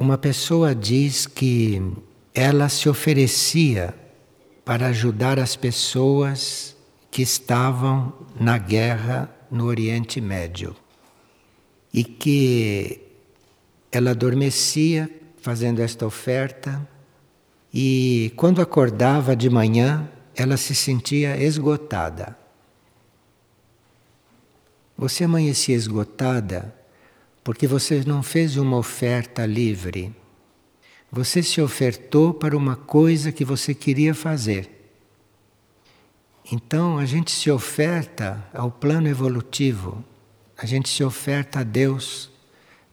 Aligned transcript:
Uma 0.00 0.16
pessoa 0.16 0.74
diz 0.74 1.26
que 1.26 1.92
ela 2.34 2.70
se 2.70 2.88
oferecia 2.88 3.94
para 4.64 4.86
ajudar 4.86 5.38
as 5.38 5.56
pessoas 5.56 6.74
que 7.10 7.20
estavam 7.20 8.10
na 8.40 8.56
guerra 8.56 9.30
no 9.50 9.66
Oriente 9.66 10.18
Médio 10.18 10.74
e 11.92 12.02
que 12.02 12.98
ela 13.92 14.12
adormecia 14.12 15.10
fazendo 15.42 15.80
esta 15.80 16.06
oferta 16.06 16.88
e 17.70 18.32
quando 18.36 18.62
acordava 18.62 19.36
de 19.36 19.50
manhã 19.50 20.08
ela 20.34 20.56
se 20.56 20.74
sentia 20.74 21.36
esgotada. 21.36 22.34
Você 24.96 25.24
amanhecia 25.24 25.76
esgotada 25.76 26.79
porque 27.42 27.66
você 27.66 28.02
não 28.06 28.22
fez 28.22 28.56
uma 28.56 28.76
oferta 28.76 29.46
livre. 29.46 30.14
Você 31.10 31.42
se 31.42 31.60
ofertou 31.60 32.32
para 32.32 32.56
uma 32.56 32.76
coisa 32.76 33.32
que 33.32 33.44
você 33.44 33.74
queria 33.74 34.14
fazer. 34.14 34.80
Então 36.52 36.98
a 36.98 37.04
gente 37.04 37.30
se 37.30 37.50
oferta 37.50 38.44
ao 38.52 38.70
plano 38.70 39.08
evolutivo, 39.08 40.04
a 40.56 40.66
gente 40.66 40.88
se 40.88 41.02
oferta 41.02 41.60
a 41.60 41.62
Deus, 41.62 42.30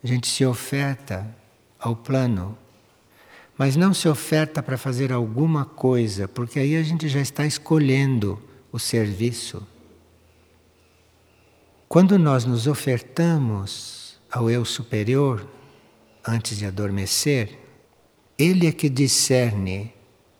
a 0.03 0.07
gente 0.07 0.27
se 0.27 0.45
oferta 0.45 1.27
ao 1.79 1.95
plano, 1.95 2.57
mas 3.57 3.75
não 3.75 3.93
se 3.93 4.07
oferta 4.07 4.61
para 4.61 4.77
fazer 4.77 5.11
alguma 5.11 5.65
coisa, 5.65 6.27
porque 6.27 6.59
aí 6.59 6.75
a 6.75 6.83
gente 6.83 7.09
já 7.09 7.19
está 7.19 7.45
escolhendo 7.45 8.41
o 8.71 8.77
serviço. 8.77 9.65
Quando 11.87 12.19
nós 12.19 12.45
nos 12.45 12.67
ofertamos 12.67 13.96
ao 14.31 14.49
eu 14.49 14.65
superior 14.65 15.47
antes 16.25 16.57
de 16.57 16.65
adormecer, 16.65 17.57
ele 18.37 18.67
é 18.67 18.71
que 18.71 18.89
discerne 18.89 19.93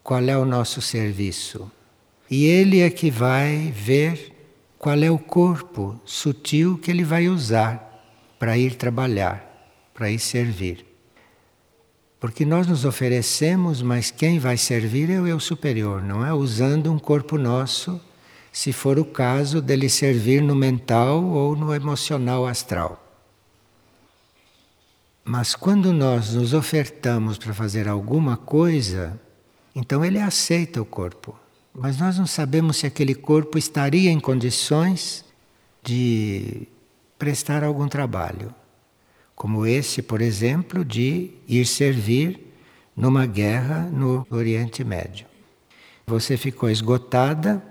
qual 0.04 0.22
é 0.24 0.38
o 0.38 0.46
nosso 0.46 0.82
serviço. 0.82 1.72
E 2.30 2.46
ele 2.46 2.82
é 2.82 2.90
que 2.90 3.10
vai 3.10 3.72
ver 3.76 4.34
qual 4.78 4.98
é 5.02 5.10
o 5.10 5.18
corpo 5.18 6.00
sutil 6.06 6.78
que 6.78 6.92
ele 6.92 7.04
vai 7.04 7.28
usar 7.28 7.84
para 8.38 8.58
ir 8.58 8.76
trabalhar, 8.76 9.44
para 9.94 10.12
ir 10.12 10.20
servir. 10.20 10.86
Porque 12.20 12.46
nós 12.46 12.68
nos 12.68 12.84
oferecemos, 12.84 13.82
mas 13.82 14.12
quem 14.12 14.40
vai 14.40 14.58
servir 14.58 15.10
é 15.10 15.20
o 15.20 15.28
eu 15.28 15.40
superior, 15.40 16.04
não 16.04 16.26
é? 16.26 16.34
Usando 16.34 16.92
um 16.92 17.00
corpo 17.00 17.38
nosso, 17.38 18.00
se 18.52 18.74
for 18.74 18.98
o 19.00 19.06
caso 19.06 19.62
dele 19.62 19.88
servir 19.88 20.42
no 20.42 20.56
mental 20.56 21.24
ou 21.24 21.56
no 21.56 21.74
emocional 21.74 22.46
astral. 22.46 23.07
Mas 25.28 25.54
quando 25.54 25.92
nós 25.92 26.34
nos 26.34 26.54
ofertamos 26.54 27.38
para 27.38 27.54
fazer 27.54 27.86
alguma 27.86 28.38
coisa, 28.38 29.20
então 29.76 30.06
ele 30.06 30.20
aceita 30.20 30.82
o 30.82 30.86
corpo. 30.86 31.38
Mas 31.74 31.98
nós 31.98 32.18
não 32.18 32.26
sabemos 32.26 32.78
se 32.78 32.88
aquele 32.88 33.14
corpo 33.14 33.58
estaria 33.58 34.10
em 34.10 34.22
condições 34.22 35.26
de 35.84 36.66
prestar 37.20 37.62
algum 37.62 37.90
trabalho. 37.90 38.56
Como 39.36 39.66
esse, 39.66 40.02
por 40.02 40.22
exemplo, 40.22 40.86
de 40.86 41.32
ir 41.46 41.66
servir 41.66 42.40
numa 42.96 43.26
guerra 43.26 43.82
no 43.82 44.26
Oriente 44.30 44.82
Médio. 44.82 45.28
Você 46.08 46.38
ficou 46.38 46.70
esgotada 46.70 47.62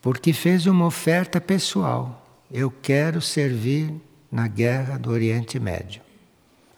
porque 0.00 0.32
fez 0.32 0.64
uma 0.64 0.86
oferta 0.86 1.40
pessoal. 1.40 2.24
Eu 2.48 2.70
quero 2.70 3.20
servir 3.20 3.92
na 4.30 4.46
guerra 4.46 4.96
do 4.96 5.10
Oriente 5.10 5.58
Médio. 5.58 6.02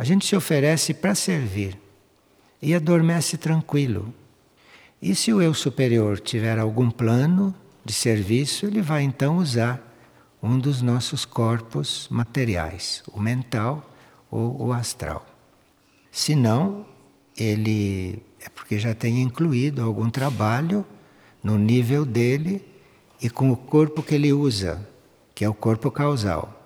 A 0.02 0.04
gente 0.04 0.26
se 0.26 0.34
oferece 0.34 0.92
para 0.92 1.14
servir 1.14 1.78
e 2.60 2.74
adormece 2.74 3.36
tranquilo. 3.36 4.12
E 5.00 5.14
se 5.14 5.32
o 5.32 5.40
eu 5.40 5.54
superior 5.54 6.18
tiver 6.18 6.58
algum 6.58 6.90
plano 6.90 7.54
de 7.84 7.92
serviço, 7.92 8.66
ele 8.66 8.82
vai 8.82 9.04
então 9.04 9.38
usar 9.38 9.80
um 10.42 10.58
dos 10.58 10.82
nossos 10.82 11.24
corpos 11.24 12.08
materiais, 12.10 13.00
o 13.12 13.20
mental 13.20 13.88
ou 14.28 14.60
o 14.60 14.72
astral. 14.72 15.24
Se 16.10 16.34
não, 16.34 16.84
ele 17.38 18.24
é 18.44 18.48
porque 18.48 18.80
já 18.80 18.96
tem 18.96 19.22
incluído 19.22 19.82
algum 19.82 20.10
trabalho 20.10 20.84
no 21.44 21.56
nível 21.56 22.04
dele 22.04 22.60
e 23.20 23.30
com 23.30 23.52
o 23.52 23.56
corpo 23.56 24.02
que 24.02 24.16
ele 24.16 24.32
usa, 24.32 24.84
que 25.32 25.44
é 25.44 25.48
o 25.48 25.54
corpo 25.54 25.92
causal. 25.92 26.61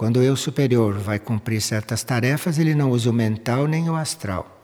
Quando 0.00 0.16
o 0.16 0.22
eu 0.22 0.34
superior 0.34 0.96
vai 0.98 1.18
cumprir 1.18 1.60
certas 1.60 2.02
tarefas, 2.02 2.58
ele 2.58 2.74
não 2.74 2.90
usa 2.90 3.10
o 3.10 3.12
mental 3.12 3.66
nem 3.66 3.90
o 3.90 3.94
astral. 3.94 4.58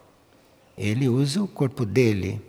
Ele 0.78 1.10
usa 1.10 1.42
o 1.42 1.47
corpo 1.47 1.84
dele, 1.84 2.41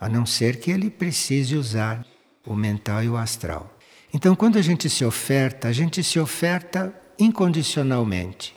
a 0.00 0.08
não 0.08 0.24
ser 0.24 0.58
que 0.58 0.70
ele 0.70 0.88
precise 0.88 1.54
usar 1.54 2.06
o 2.46 2.54
mental 2.54 3.04
e 3.04 3.08
o 3.10 3.18
astral. 3.18 3.76
Então, 4.14 4.34
quando 4.34 4.56
a 4.56 4.62
gente 4.62 4.88
se 4.88 5.04
oferta, 5.04 5.68
a 5.68 5.72
gente 5.72 6.02
se 6.02 6.18
oferta 6.18 6.98
incondicionalmente. 7.18 8.56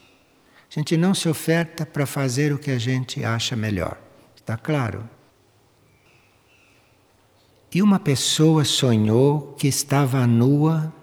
A 0.72 0.80
gente 0.80 0.96
não 0.96 1.14
se 1.14 1.28
oferta 1.28 1.86
para 1.86 2.06
fazer 2.06 2.54
o 2.54 2.58
que 2.58 2.72
a 2.72 2.80
gente 2.80 3.26
acha 3.26 3.58
melhor. 3.58 3.98
Está 4.38 4.56
claro? 4.56 5.04
E 7.74 7.82
uma 7.82 8.00
pessoa 8.00 8.64
sonhou 8.64 9.54
que 9.60 9.68
estava 9.68 10.26
nua 10.26 10.94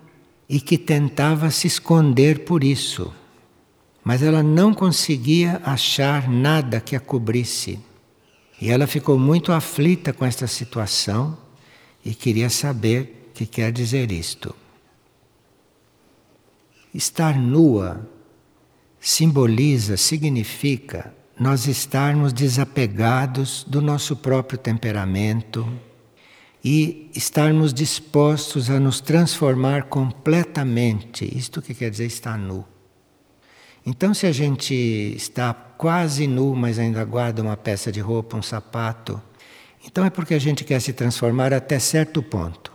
e 0.53 0.61
que 0.61 0.77
tentava 0.77 1.51
se 1.51 1.67
esconder 1.67 2.41
por 2.41 2.63
isso, 2.63 3.11
mas 4.05 4.23
ela 4.23 4.43
não 4.43 4.75
conseguia 4.75 5.63
achar 5.65 6.29
nada 6.29 6.79
que 6.79 6.95
a 6.95 7.01
cobrisse. 7.01 7.81
E 8.61 8.69
ela 8.69 8.87
ficou 8.87 9.19
muito 9.19 9.51
aflita 9.51 10.13
com 10.13 10.27
esta 10.27 10.47
situação 10.47 11.39
e 12.05 12.15
queria 12.15 12.51
saber 12.51 13.31
o 13.31 13.33
que 13.33 13.47
quer 13.47 13.73
dizer 13.73 14.13
isto. 14.13 14.55
Estar 16.93 17.39
nua 17.39 18.07
simboliza, 19.01 19.97
significa 19.97 21.15
nós 21.41 21.67
estarmos 21.67 22.31
desapegados 22.31 23.65
do 23.67 23.81
nosso 23.81 24.17
próprio 24.17 24.59
temperamento 24.59 25.67
e 26.65 27.11
estarmos 27.15 27.75
dispostos 27.75 28.71
a 28.71 28.79
nos 28.79 29.01
transformar 29.01 29.85
completamente. 29.85 31.25
Isto 31.37 31.61
que 31.61 31.75
quer 31.75 31.91
dizer 31.91 32.07
estar 32.07 32.39
nu. 32.39 32.65
Então, 33.85 34.15
se 34.15 34.27
a 34.27 34.33
gente 34.33 34.75
está 35.17 35.53
quase 35.53 36.29
nu, 36.29 36.55
mas 36.55 36.79
ainda 36.79 37.05
guarda 37.05 37.43
uma 37.43 37.57
peça 37.57 37.91
de 37.91 37.99
roupa, 38.01 38.37
um 38.37 38.43
sapato, 38.43 39.21
então 39.85 40.05
é 40.05 40.11
porque 40.11 40.35
a 40.35 40.39
gente 40.39 40.63
quer 40.63 40.81
se 40.81 40.93
transformar 40.93 41.53
até 41.53 41.81
certo 41.81 42.23
ponto. 42.23 42.73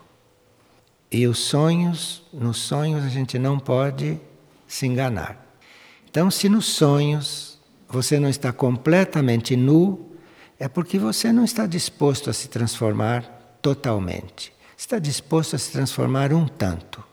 E 1.09 1.25
os 1.25 1.39
sonhos, 1.39 2.23
nos 2.33 2.57
sonhos 2.57 3.05
a 3.05 3.09
gente 3.09 3.39
não 3.39 3.57
pode 3.57 4.19
se 4.67 4.85
enganar. 4.85 5.41
Então, 6.09 6.29
se 6.29 6.49
nos 6.49 6.65
sonhos 6.65 7.57
você 7.87 8.19
não 8.19 8.27
está 8.27 8.51
completamente 8.51 9.55
nu, 9.55 10.11
é 10.59 10.67
porque 10.67 10.99
você 10.99 11.31
não 11.31 11.45
está 11.45 11.65
disposto 11.65 12.29
a 12.29 12.33
se 12.33 12.49
transformar 12.49 13.36
totalmente. 13.62 14.53
Está 14.78 15.00
disposto 15.00 15.56
a 15.56 15.59
se 15.59 15.72
transformar 15.72 16.34
um 16.34 16.47
tanto. 16.47 17.03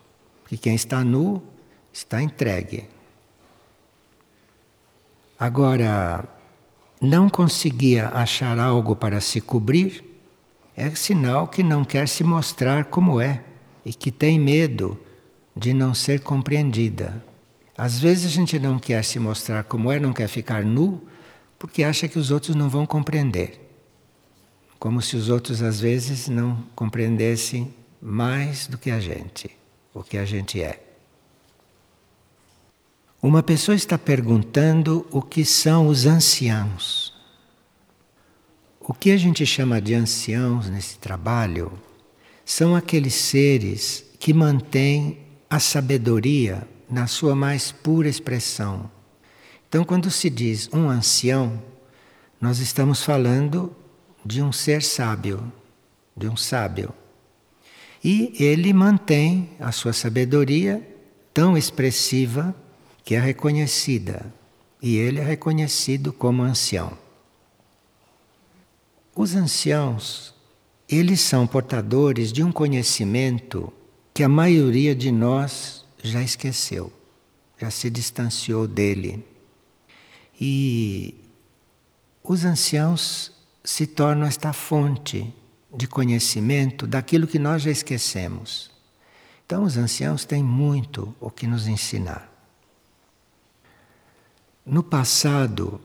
Porque 0.43 0.57
quem 0.57 0.75
está 0.75 1.03
nu 1.03 1.41
está 1.91 2.21
entregue. 2.21 2.87
Agora, 5.39 6.23
não 7.01 7.29
conseguia 7.29 8.09
achar 8.09 8.59
algo 8.59 8.95
para 8.95 9.19
se 9.19 9.41
cobrir, 9.41 10.03
é 10.77 10.89
sinal 10.91 11.47
que 11.47 11.63
não 11.63 11.83
quer 11.83 12.07
se 12.07 12.23
mostrar 12.23 12.85
como 12.85 13.19
é 13.19 13.43
e 13.85 13.93
que 13.93 14.11
tem 14.11 14.39
medo 14.39 14.99
de 15.55 15.73
não 15.73 15.93
ser 15.93 16.21
compreendida. 16.21 17.23
Às 17.77 17.99
vezes 17.99 18.25
a 18.25 18.29
gente 18.29 18.57
não 18.59 18.79
quer 18.79 19.03
se 19.03 19.19
mostrar 19.19 19.63
como 19.63 19.91
é, 19.91 19.99
não 19.99 20.13
quer 20.13 20.27
ficar 20.27 20.63
nu, 20.63 21.01
porque 21.59 21.83
acha 21.83 22.07
que 22.07 22.19
os 22.19 22.31
outros 22.31 22.55
não 22.55 22.69
vão 22.69 22.85
compreender. 22.85 23.64
Como 24.85 25.01
se 25.01 25.15
os 25.15 25.29
outros 25.29 25.63
às 25.63 25.79
vezes 25.79 26.29
não 26.29 26.63
compreendessem 26.75 27.73
mais 27.99 28.67
do 28.67 28.77
que 28.77 28.91
a 28.91 28.99
gente, 28.99 29.49
o 29.91 30.03
que 30.03 30.15
a 30.15 30.23
gente 30.25 30.61
é. 30.61 30.79
Uma 33.19 33.41
pessoa 33.41 33.73
está 33.73 33.97
perguntando 33.97 35.03
o 35.09 35.23
que 35.23 35.43
são 35.43 35.87
os 35.87 36.05
anciãos. 36.05 37.11
O 38.79 38.93
que 38.93 39.09
a 39.09 39.17
gente 39.17 39.43
chama 39.43 39.81
de 39.81 39.95
anciãos 39.95 40.69
nesse 40.69 40.99
trabalho 40.99 41.71
são 42.45 42.75
aqueles 42.75 43.15
seres 43.15 44.05
que 44.19 44.35
mantêm 44.35 45.17
a 45.49 45.59
sabedoria 45.59 46.61
na 46.87 47.07
sua 47.07 47.35
mais 47.35 47.71
pura 47.71 48.07
expressão. 48.07 48.91
Então, 49.67 49.83
quando 49.83 50.11
se 50.11 50.29
diz 50.29 50.69
um 50.71 50.87
ancião, 50.87 51.59
nós 52.39 52.59
estamos 52.59 53.01
falando 53.01 53.75
de 54.25 54.41
um 54.41 54.51
ser 54.51 54.81
sábio, 54.81 55.51
de 56.17 56.27
um 56.27 56.35
sábio. 56.35 56.91
E 58.03 58.33
ele 58.43 58.73
mantém 58.73 59.51
a 59.59 59.71
sua 59.71 59.93
sabedoria 59.93 60.81
tão 61.33 61.57
expressiva 61.57 62.55
que 63.03 63.13
é 63.13 63.19
reconhecida 63.19 64.33
e 64.81 64.97
ele 64.97 65.19
é 65.19 65.23
reconhecido 65.23 66.11
como 66.11 66.41
ancião. 66.41 66.97
Os 69.15 69.35
anciãos, 69.35 70.33
eles 70.89 71.21
são 71.21 71.47
portadores 71.47 72.33
de 72.33 72.43
um 72.43 72.51
conhecimento 72.51 73.71
que 74.13 74.23
a 74.23 74.29
maioria 74.29 74.95
de 74.95 75.11
nós 75.11 75.85
já 76.03 76.21
esqueceu, 76.21 76.91
já 77.59 77.69
se 77.71 77.89
distanciou 77.89 78.67
dele. 78.67 79.25
E 80.39 81.15
os 82.23 82.43
anciãos 82.43 83.34
se 83.65 83.87
tornam 83.87 84.27
esta 84.27 84.53
fonte 84.53 85.33
de 85.75 85.87
conhecimento 85.87 86.85
daquilo 86.85 87.27
que 87.27 87.39
nós 87.39 87.63
já 87.63 87.71
esquecemos. 87.71 88.71
Então, 89.45 89.63
os 89.63 89.75
anciãos 89.75 90.23
têm 90.23 90.43
muito 90.43 91.13
o 91.19 91.29
que 91.29 91.47
nos 91.47 91.67
ensinar. 91.67 92.31
No 94.65 94.83
passado, 94.83 95.81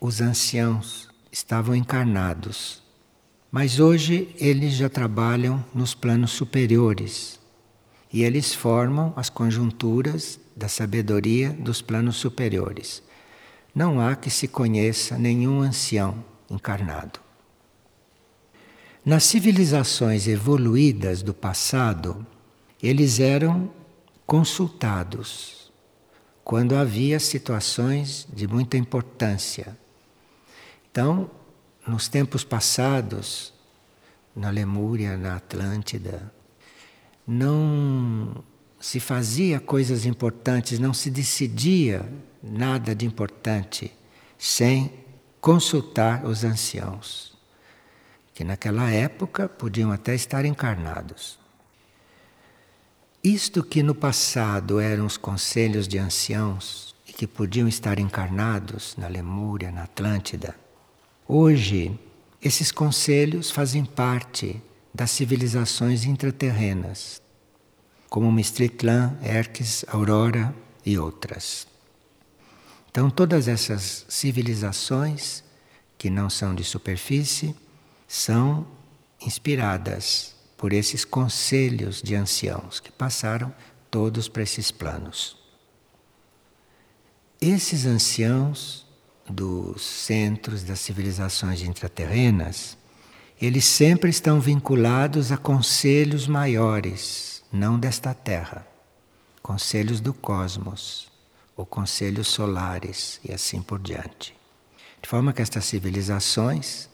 os 0.00 0.20
anciãos 0.20 1.08
estavam 1.32 1.74
encarnados, 1.74 2.82
mas 3.50 3.80
hoje 3.80 4.34
eles 4.38 4.74
já 4.74 4.88
trabalham 4.88 5.64
nos 5.74 5.94
planos 5.94 6.30
superiores 6.32 7.40
e 8.12 8.22
eles 8.22 8.54
formam 8.54 9.12
as 9.16 9.28
conjunturas 9.28 10.38
da 10.54 10.68
sabedoria 10.68 11.50
dos 11.50 11.82
planos 11.82 12.16
superiores. 12.16 13.02
Não 13.74 14.00
há 14.00 14.14
que 14.16 14.30
se 14.30 14.48
conheça 14.48 15.18
nenhum 15.18 15.60
ancião 15.60 16.24
encarnado. 16.50 17.20
Nas 19.04 19.24
civilizações 19.24 20.26
evoluídas 20.26 21.22
do 21.22 21.32
passado, 21.32 22.26
eles 22.82 23.20
eram 23.20 23.70
consultados 24.26 25.72
quando 26.42 26.76
havia 26.76 27.20
situações 27.20 28.26
de 28.32 28.46
muita 28.46 28.76
importância. 28.76 29.76
Então, 30.90 31.30
nos 31.86 32.08
tempos 32.08 32.42
passados, 32.42 33.52
na 34.34 34.50
Lemúria, 34.50 35.16
na 35.16 35.36
Atlântida, 35.36 36.32
não 37.26 38.44
se 38.78 39.00
fazia 39.00 39.58
coisas 39.58 40.04
importantes, 40.04 40.78
não 40.78 40.92
se 40.92 41.10
decidia 41.10 42.08
nada 42.42 42.94
de 42.94 43.06
importante 43.06 43.92
sem 44.38 45.05
consultar 45.40 46.24
os 46.24 46.44
anciãos, 46.44 47.36
que 48.34 48.44
naquela 48.44 48.90
época 48.90 49.48
podiam 49.48 49.92
até 49.92 50.14
estar 50.14 50.44
encarnados. 50.44 51.38
Isto 53.22 53.64
que 53.64 53.82
no 53.82 53.94
passado 53.94 54.78
eram 54.78 55.06
os 55.06 55.16
conselhos 55.16 55.88
de 55.88 55.98
anciãos 55.98 56.94
e 57.08 57.12
que 57.12 57.26
podiam 57.26 57.66
estar 57.66 57.98
encarnados 57.98 58.94
na 58.96 59.08
Lemúria, 59.08 59.70
na 59.70 59.84
Atlântida, 59.84 60.54
hoje 61.26 61.98
esses 62.40 62.70
conselhos 62.70 63.50
fazem 63.50 63.84
parte 63.84 64.62
das 64.94 65.10
civilizações 65.10 66.04
intraterrenas, 66.04 67.20
como 68.08 68.30
Mistritlan, 68.30 69.18
Erques, 69.22 69.84
Aurora 69.88 70.54
e 70.84 70.96
outras. 70.98 71.66
Então, 72.96 73.10
todas 73.10 73.46
essas 73.46 74.06
civilizações 74.08 75.44
que 75.98 76.08
não 76.08 76.30
são 76.30 76.54
de 76.54 76.64
superfície 76.64 77.54
são 78.08 78.66
inspiradas 79.20 80.34
por 80.56 80.72
esses 80.72 81.04
conselhos 81.04 82.00
de 82.00 82.14
anciãos 82.14 82.80
que 82.80 82.90
passaram 82.90 83.54
todos 83.90 84.28
para 84.28 84.42
esses 84.42 84.70
planos. 84.70 85.36
Esses 87.38 87.84
anciãos 87.84 88.86
dos 89.28 89.82
centros 89.82 90.62
das 90.62 90.80
civilizações 90.80 91.60
intraterrenas, 91.60 92.78
eles 93.38 93.66
sempre 93.66 94.08
estão 94.08 94.40
vinculados 94.40 95.30
a 95.30 95.36
conselhos 95.36 96.26
maiores, 96.26 97.44
não 97.52 97.78
desta 97.78 98.14
Terra, 98.14 98.66
conselhos 99.42 100.00
do 100.00 100.14
cosmos 100.14 101.14
ou 101.56 101.64
conselhos 101.64 102.28
solares 102.28 103.18
e 103.24 103.32
assim 103.32 103.62
por 103.62 103.78
diante. 103.78 104.36
De 105.00 105.08
forma 105.08 105.32
que 105.32 105.40
estas 105.40 105.64
civilizações, 105.64 106.88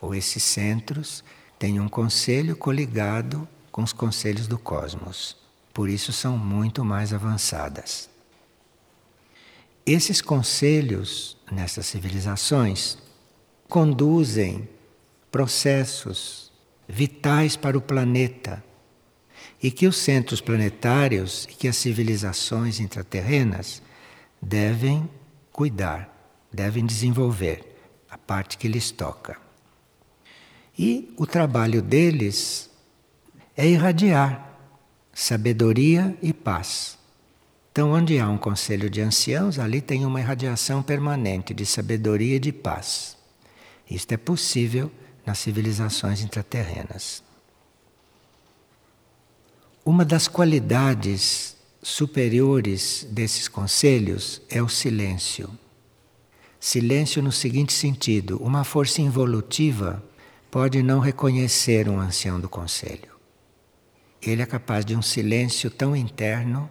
ou 0.00 0.14
esses 0.14 0.42
centros, 0.42 1.22
têm 1.58 1.78
um 1.78 1.88
conselho 1.88 2.56
coligado 2.56 3.48
com 3.70 3.82
os 3.82 3.92
conselhos 3.92 4.48
do 4.48 4.58
cosmos. 4.58 5.36
Por 5.72 5.88
isso 5.88 6.12
são 6.12 6.36
muito 6.36 6.84
mais 6.84 7.12
avançadas. 7.12 8.08
Esses 9.86 10.20
conselhos 10.20 11.36
nessas 11.50 11.86
civilizações 11.86 12.98
conduzem 13.68 14.68
processos 15.30 16.50
vitais 16.88 17.56
para 17.56 17.76
o 17.76 17.80
planeta 17.80 18.64
e 19.62 19.70
que 19.70 19.86
os 19.86 19.96
centros 19.96 20.40
planetários 20.40 21.44
e 21.44 21.54
que 21.54 21.68
as 21.68 21.76
civilizações 21.76 22.80
intraterrenas 22.80 23.82
devem 24.40 25.08
cuidar, 25.52 26.08
devem 26.52 26.84
desenvolver 26.86 27.76
a 28.10 28.16
parte 28.16 28.56
que 28.56 28.68
lhes 28.68 28.90
toca. 28.90 29.36
E 30.78 31.12
o 31.16 31.26
trabalho 31.26 31.82
deles 31.82 32.70
é 33.56 33.66
irradiar 33.66 34.48
sabedoria 35.12 36.16
e 36.22 36.32
paz. 36.32 36.96
Então, 37.72 37.90
onde 37.90 38.18
há 38.20 38.28
um 38.28 38.38
conselho 38.38 38.88
de 38.88 39.00
anciãos, 39.00 39.58
ali 39.58 39.80
tem 39.80 40.06
uma 40.06 40.20
irradiação 40.20 40.82
permanente 40.82 41.52
de 41.52 41.66
sabedoria 41.66 42.36
e 42.36 42.40
de 42.40 42.52
paz. 42.52 43.16
Isto 43.90 44.12
é 44.12 44.16
possível 44.16 44.90
nas 45.26 45.38
civilizações 45.38 46.22
intraterrenas. 46.22 47.22
Uma 49.84 50.04
das 50.04 50.28
qualidades 50.28 51.56
superiores 51.82 53.06
desses 53.10 53.48
conselhos 53.48 54.42
é 54.48 54.62
o 54.62 54.68
silêncio. 54.68 55.50
Silêncio 56.60 57.22
no 57.22 57.32
seguinte 57.32 57.72
sentido: 57.72 58.38
uma 58.42 58.64
força 58.64 59.00
involutiva 59.00 60.02
pode 60.50 60.82
não 60.82 60.98
reconhecer 60.98 61.88
um 61.88 62.00
ancião 62.00 62.40
do 62.40 62.48
conselho. 62.48 63.16
Ele 64.20 64.42
é 64.42 64.46
capaz 64.46 64.84
de 64.84 64.96
um 64.96 65.02
silêncio 65.02 65.70
tão 65.70 65.94
interno 65.94 66.68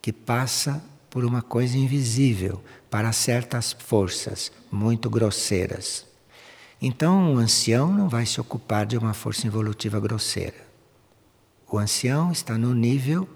que 0.00 0.12
passa 0.12 0.82
por 1.10 1.24
uma 1.24 1.42
coisa 1.42 1.76
invisível 1.76 2.62
para 2.90 3.12
certas 3.12 3.72
forças 3.72 4.52
muito 4.70 5.10
grosseiras. 5.10 6.06
Então, 6.80 7.34
o 7.34 7.38
ancião 7.38 7.92
não 7.92 8.08
vai 8.08 8.26
se 8.26 8.40
ocupar 8.40 8.86
de 8.86 8.96
uma 8.96 9.14
força 9.14 9.46
involutiva 9.46 9.98
grosseira. 9.98 10.66
O 11.68 11.78
ancião 11.78 12.30
está 12.30 12.56
no 12.56 12.74
nível 12.74 13.28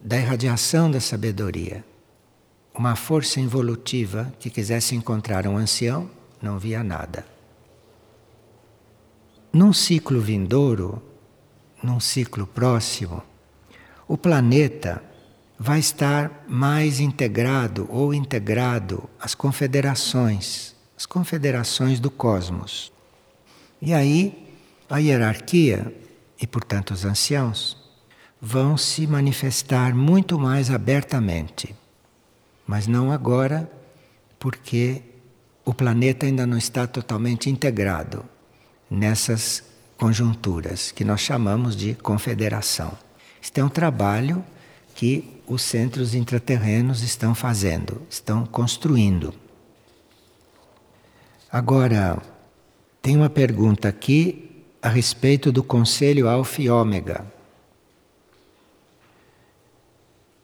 da 0.00 0.16
irradiação 0.16 0.90
da 0.90 1.00
sabedoria. 1.00 1.84
Uma 2.74 2.94
força 2.94 3.40
involutiva 3.40 4.32
que 4.38 4.50
quisesse 4.50 4.94
encontrar 4.94 5.46
um 5.46 5.56
ancião 5.56 6.10
não 6.40 6.58
via 6.58 6.84
nada. 6.84 7.26
Num 9.52 9.72
ciclo 9.72 10.20
vindouro, 10.20 11.02
num 11.82 11.98
ciclo 11.98 12.46
próximo, 12.46 13.22
o 14.06 14.16
planeta 14.18 15.02
vai 15.58 15.78
estar 15.78 16.44
mais 16.46 17.00
integrado 17.00 17.86
ou 17.90 18.12
integrado 18.12 19.08
às 19.18 19.34
confederações, 19.34 20.76
as 20.96 21.06
confederações 21.06 21.98
do 21.98 22.10
cosmos. 22.10 22.92
E 23.80 23.94
aí 23.94 24.46
a 24.88 24.98
hierarquia, 24.98 25.92
e 26.40 26.46
portanto 26.46 26.92
os 26.92 27.04
anciãos, 27.04 27.85
vão 28.40 28.76
se 28.76 29.06
manifestar 29.06 29.94
muito 29.94 30.38
mais 30.38 30.70
abertamente. 30.70 31.74
Mas 32.66 32.86
não 32.86 33.12
agora, 33.12 33.70
porque 34.38 35.02
o 35.64 35.72
planeta 35.72 36.26
ainda 36.26 36.46
não 36.46 36.56
está 36.56 36.86
totalmente 36.86 37.50
integrado 37.50 38.24
nessas 38.90 39.64
conjunturas 39.96 40.92
que 40.92 41.04
nós 41.04 41.20
chamamos 41.20 41.74
de 41.74 41.94
confederação. 41.94 42.92
Este 43.42 43.60
é 43.60 43.64
um 43.64 43.68
trabalho 43.68 44.44
que 44.94 45.40
os 45.46 45.62
centros 45.62 46.14
intraterrenos 46.14 47.02
estão 47.02 47.34
fazendo, 47.34 48.02
estão 48.08 48.44
construindo. 48.44 49.32
Agora, 51.50 52.20
tem 53.00 53.16
uma 53.16 53.30
pergunta 53.30 53.88
aqui 53.88 54.64
a 54.82 54.88
respeito 54.88 55.50
do 55.52 55.62
Conselho 55.62 56.28
Alfa 56.28 56.62
e 56.62 56.68
Ômega. 56.68 57.35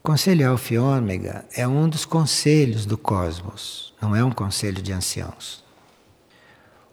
Conselho 0.03 0.49
Alfa 0.49 0.73
e 0.73 0.77
Ômega 0.77 1.45
é 1.55 1.65
um 1.65 1.87
dos 1.87 2.03
conselhos 2.03 2.85
do 2.85 2.97
cosmos, 2.97 3.93
não 4.01 4.13
é 4.13 4.21
um 4.21 4.33
conselho 4.33 4.81
de 4.81 4.91
anciãos. 4.91 5.63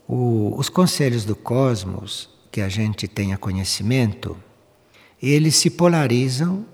O, 0.07 0.55
os 0.57 0.69
conselhos 0.69 1.25
do 1.25 1.35
cosmos, 1.35 2.31
que 2.53 2.61
a 2.61 2.69
gente 2.69 3.09
tenha 3.09 3.37
conhecimento, 3.37 4.37
eles 5.21 5.57
se 5.57 5.71
polarizam 5.71 6.65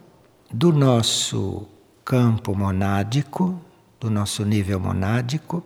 do 0.52 0.74
nosso 0.74 1.66
campo 2.04 2.54
monádico, 2.54 3.58
do 3.98 4.10
nosso 4.10 4.44
nível 4.44 4.78
monádico, 4.78 5.64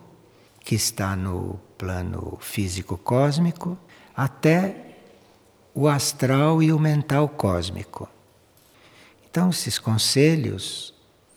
que 0.61 0.77
está 0.77 1.17
no 1.17 1.59
plano 1.77 2.39
físico 2.41 2.97
cósmico, 2.97 3.77
até 4.17 4.95
o 5.75 5.89
astral 5.89 6.63
e 6.63 6.73
o 6.73 6.79
mental 6.79 7.29
cósmico. 7.29 8.09
Então, 9.31 9.51
esses 9.51 9.79
conselhos, 9.79 10.93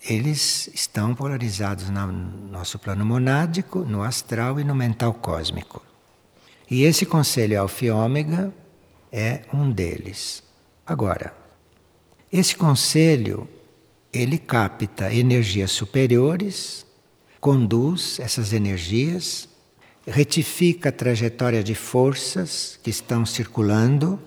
eles 0.10 0.68
estão 0.74 1.14
polarizados 1.14 1.90
no 1.90 2.08
nosso 2.50 2.80
plano 2.80 3.06
monádico, 3.06 3.80
no 3.80 4.02
astral 4.02 4.60
e 4.60 4.64
no 4.64 4.74
mental 4.74 5.14
cósmico. 5.14 5.82
E 6.70 6.84
esse 6.84 7.06
conselho 7.06 7.62
alfa 7.62 7.86
e 7.86 7.92
ômega 7.92 8.52
é 9.12 9.42
um 9.54 9.72
deles. 9.72 10.42
Agora, 10.88 11.36
esse 12.32 12.56
conselho, 12.56 13.48
ele 14.12 14.40
capta 14.40 15.14
energias 15.14 15.72
superiores, 15.72 16.88
conduz 17.40 18.20
essas 18.20 18.54
energias, 18.54 19.48
retifica 20.08 20.90
a 20.90 20.92
trajetória 20.92 21.64
de 21.64 21.76
forças 21.76 22.80
que 22.82 22.90
estão 22.90 23.24
circulando 23.24 24.20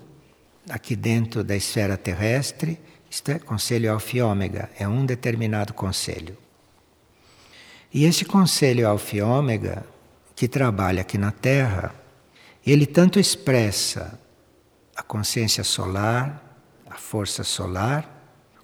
aqui 0.69 0.95
dentro 0.95 1.43
da 1.43 1.55
esfera 1.55 1.97
terrestre. 1.97 2.79
Isto 3.09 3.31
é 3.31 3.39
conselho 3.39 3.91
alfa 3.91 4.17
e 4.17 4.21
ômega, 4.21 4.69
é 4.77 4.87
um 4.87 5.05
determinado 5.05 5.73
conselho. 5.73 6.37
E 7.93 8.05
esse 8.05 8.25
conselho 8.25 8.87
alfa 8.87 9.15
e 9.15 9.21
ômega, 9.21 9.85
que 10.35 10.47
trabalha 10.47 11.01
aqui 11.01 11.17
na 11.17 11.31
Terra, 11.31 11.95
ele 12.65 12.85
tanto 12.85 13.19
expressa 13.19 14.19
a 14.95 15.01
consciência 15.01 15.63
solar, 15.63 16.43
a 16.89 16.95
força 16.95 17.43
solar, 17.43 18.17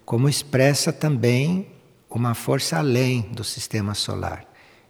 como 0.04 0.28
expressa 0.28 0.92
também 0.92 1.72
uma 2.10 2.34
força 2.34 2.78
além 2.78 3.22
do 3.32 3.42
sistema 3.42 3.94
solar. 3.94 4.44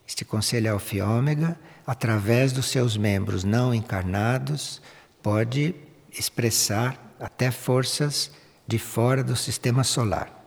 Este 0.07 0.25
conselho 0.25 0.73
Alfa 0.73 0.97
e 0.97 1.01
Ômega, 1.01 1.59
através 1.87 2.53
dos 2.53 2.67
seus 2.67 2.97
membros 2.97 3.45
não 3.45 3.75
encarnados, 3.75 4.83
pode 5.23 5.75
expressar 6.13 7.15
até 7.19 7.51
forças 7.51 8.31
de 8.67 8.79
fora 8.79 9.23
do 9.23 9.37
sistema 9.37 9.85
solar. 9.85 10.43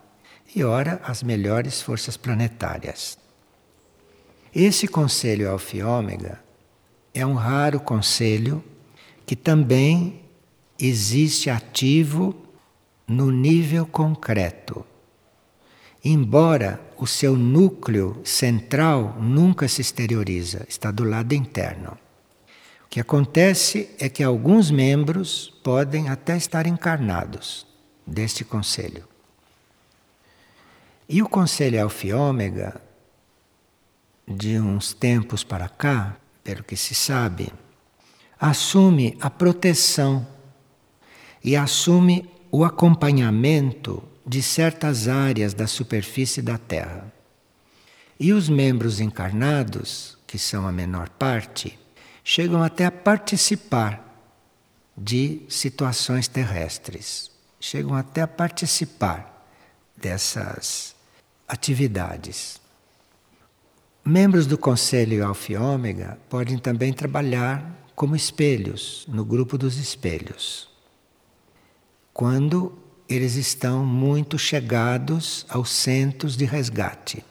E 0.56 0.64
ora, 0.64 1.00
as 1.04 1.22
melhores 1.22 1.82
forças 1.82 2.18
planetárias. 2.18 3.18
Esse 4.54 4.88
conselho 4.88 5.50
Alfa 5.50 5.78
e 5.78 5.84
Ômega 5.84 6.40
é 7.14 7.26
um 7.26 7.36
raro 7.36 7.80
conselho 7.80 8.64
que 9.26 9.36
também 9.36 10.22
existe 10.80 11.50
ativo 11.50 12.36
no 13.08 13.30
nível 13.32 13.86
concreto. 13.86 14.86
Embora 16.04 16.80
o 16.98 17.06
seu 17.06 17.36
núcleo 17.36 18.22
central 18.24 19.18
nunca 19.20 19.68
se 19.68 19.82
exterioriza, 19.82 20.66
está 20.70 20.90
do 20.90 21.04
lado 21.04 21.34
interno. 21.34 21.98
O 22.86 22.90
que 22.90 23.02
acontece 23.02 23.90
é 24.00 24.08
que 24.08 24.24
alguns 24.24 24.72
membros 24.72 25.54
podem 25.62 26.08
até 26.08 26.38
estar 26.38 26.66
encarnados 26.66 27.67
deste 28.08 28.46
conselho. 28.46 29.06
E 31.10 31.22
o 31.22 31.28
conselho 31.30 31.84
Alfa 31.84 32.16
Ômega, 32.16 32.82
de 34.28 34.60
uns 34.60 34.94
tempos 34.94 35.44
para 35.44 35.70
cá, 35.70 36.18
pelo 36.44 36.64
que 36.64 36.76
se 36.76 36.96
sabe, 36.96 37.52
assume 38.40 39.18
a 39.20 39.30
proteção 39.30 40.26
e 41.44 41.56
assume 41.56 42.30
o 42.52 42.64
acompanhamento 42.64 44.04
de 44.26 44.42
certas 44.42 45.08
áreas 45.08 45.54
da 45.54 45.68
superfície 45.68 46.42
da 46.42 46.58
Terra. 46.58 47.12
E 48.20 48.34
os 48.34 48.50
membros 48.50 49.00
encarnados, 49.00 50.18
que 50.26 50.38
são 50.38 50.68
a 50.68 50.72
menor 50.72 51.10
parte, 51.10 51.78
chegam 52.24 52.62
até 52.62 52.86
a 52.86 52.92
participar 52.92 54.04
de 54.98 55.44
situações 55.48 56.28
terrestres, 56.28 57.32
chegam 57.70 57.96
até 57.96 58.22
a 58.22 58.28
participar 58.28 59.48
dessas 59.96 60.96
atividades. 61.48 62.62
Membros 64.04 64.46
do 64.48 64.58
Conselho 64.58 65.26
Alfa 65.26 65.52
e 65.52 65.58
Ômega 65.58 66.18
podem 66.30 66.58
também 66.58 66.94
trabalhar 66.94 67.90
como 67.96 68.16
espelhos, 68.16 69.06
no 69.08 69.26
grupo 69.26 69.58
dos 69.58 69.78
espelhos 69.78 70.68
quando 72.18 72.76
eles 73.08 73.36
estão 73.36 73.86
muito 73.86 74.40
chegados 74.40 75.46
aos 75.48 75.70
centros 75.70 76.36
de 76.36 76.46
resgate, 76.46 77.24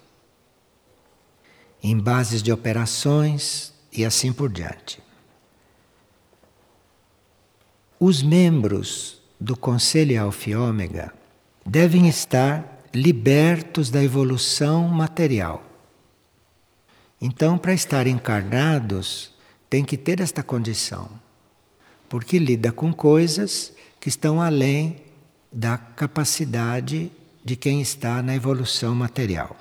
em 1.83 1.99
bases 1.99 2.41
de 2.41 2.53
operações 2.53 3.75
e 3.93 4.05
assim 4.05 4.33
por 4.33 4.49
diante. 4.49 5.03
Os 7.99 8.23
membros 8.23 9.16
do 9.41 9.57
Conselho 9.57 10.23
Alfa 10.23 10.51
e 10.51 10.57
Ômega 10.57 11.13
devem 11.65 12.09
estar 12.09 12.81
libertos 12.95 13.91
da 13.91 14.03
evolução 14.03 14.89
material. 14.89 15.63
Então, 17.21 17.59
para 17.59 17.75
estar 17.75 18.07
encarnados, 18.07 19.35
tem 19.69 19.85
que 19.85 19.97
ter 19.97 20.21
esta 20.21 20.43
condição, 20.43 21.09
porque 22.09 22.39
lida 22.39 22.71
com 22.71 22.93
coisas 22.93 23.73
que 23.99 24.09
estão 24.09 24.41
além 24.41 25.03
da 25.53 25.77
capacidade 25.77 27.11
de 27.45 27.57
quem 27.57 27.81
está 27.81 28.23
na 28.23 28.35
evolução 28.35 28.95
material. 28.95 29.57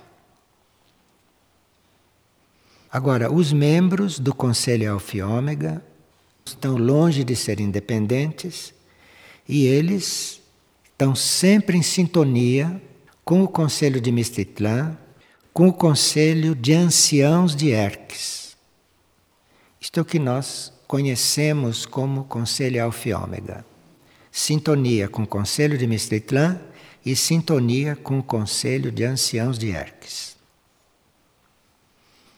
Agora, 2.91 3.31
os 3.31 3.51
membros 3.51 4.19
do 4.19 4.33
Conselho 4.33 4.93
Alfa 4.93 5.17
e 5.17 5.21
Ômega 5.21 5.83
estão 6.45 6.77
longe 6.77 7.23
de 7.23 7.35
ser 7.35 7.59
independentes 7.59 8.74
e 9.47 9.65
eles 9.65 10.41
estão 10.83 11.15
sempre 11.15 11.77
em 11.77 11.81
sintonia 11.81 12.81
com 13.23 13.43
o 13.43 13.47
Conselho 13.47 13.99
de 13.99 14.11
Mistitlã, 14.11 14.97
com 15.53 15.67
o 15.67 15.73
Conselho 15.73 16.55
de 16.55 16.73
Anciãos 16.73 17.55
de 17.55 17.69
Erques. 17.69 18.55
Isto 19.79 19.99
é 19.99 20.01
o 20.01 20.05
que 20.05 20.19
nós 20.19 20.73
conhecemos 20.87 21.85
como 21.85 22.25
Conselho 22.25 22.83
Alfa 22.83 23.09
e 23.09 23.13
Ômega 23.13 23.75
sintonia 24.35 25.07
com 25.07 25.23
o 25.23 25.27
Conselho 25.27 25.77
de 25.77 25.87
Mistritlã 25.87 26.59
e 27.05 27.15
sintonia 27.15 27.95
com 27.95 28.19
o 28.19 28.23
Conselho 28.23 28.91
de 28.91 29.05
Anciãos 29.05 29.57
de 29.57 29.69
Erques. 29.69 30.35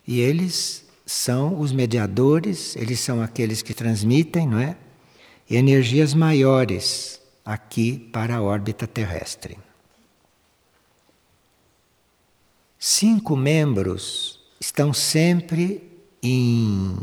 E 0.07 0.19
eles 0.19 0.85
são 1.07 1.59
os 1.59 1.71
mediadores, 1.71 2.75
eles 2.75 2.99
são 2.99 3.19
aqueles 3.19 3.63
que 3.63 3.73
transmitem, 3.73 4.47
não 4.47 4.59
é? 4.59 4.77
Energias 5.49 6.13
maiores 6.13 7.21
aqui 7.45 7.97
para 8.11 8.35
a 8.35 8.41
órbita 8.41 8.85
terrestre. 8.85 9.57
Cinco 12.77 13.35
membros 13.35 14.41
estão 14.59 14.93
sempre 14.93 15.81
em 16.21 16.97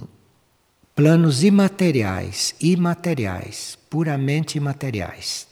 planos 0.95 1.43
imateriais, 1.43 2.55
imateriais, 2.61 3.79
puramente 3.89 4.59
imateriais. 4.59 5.49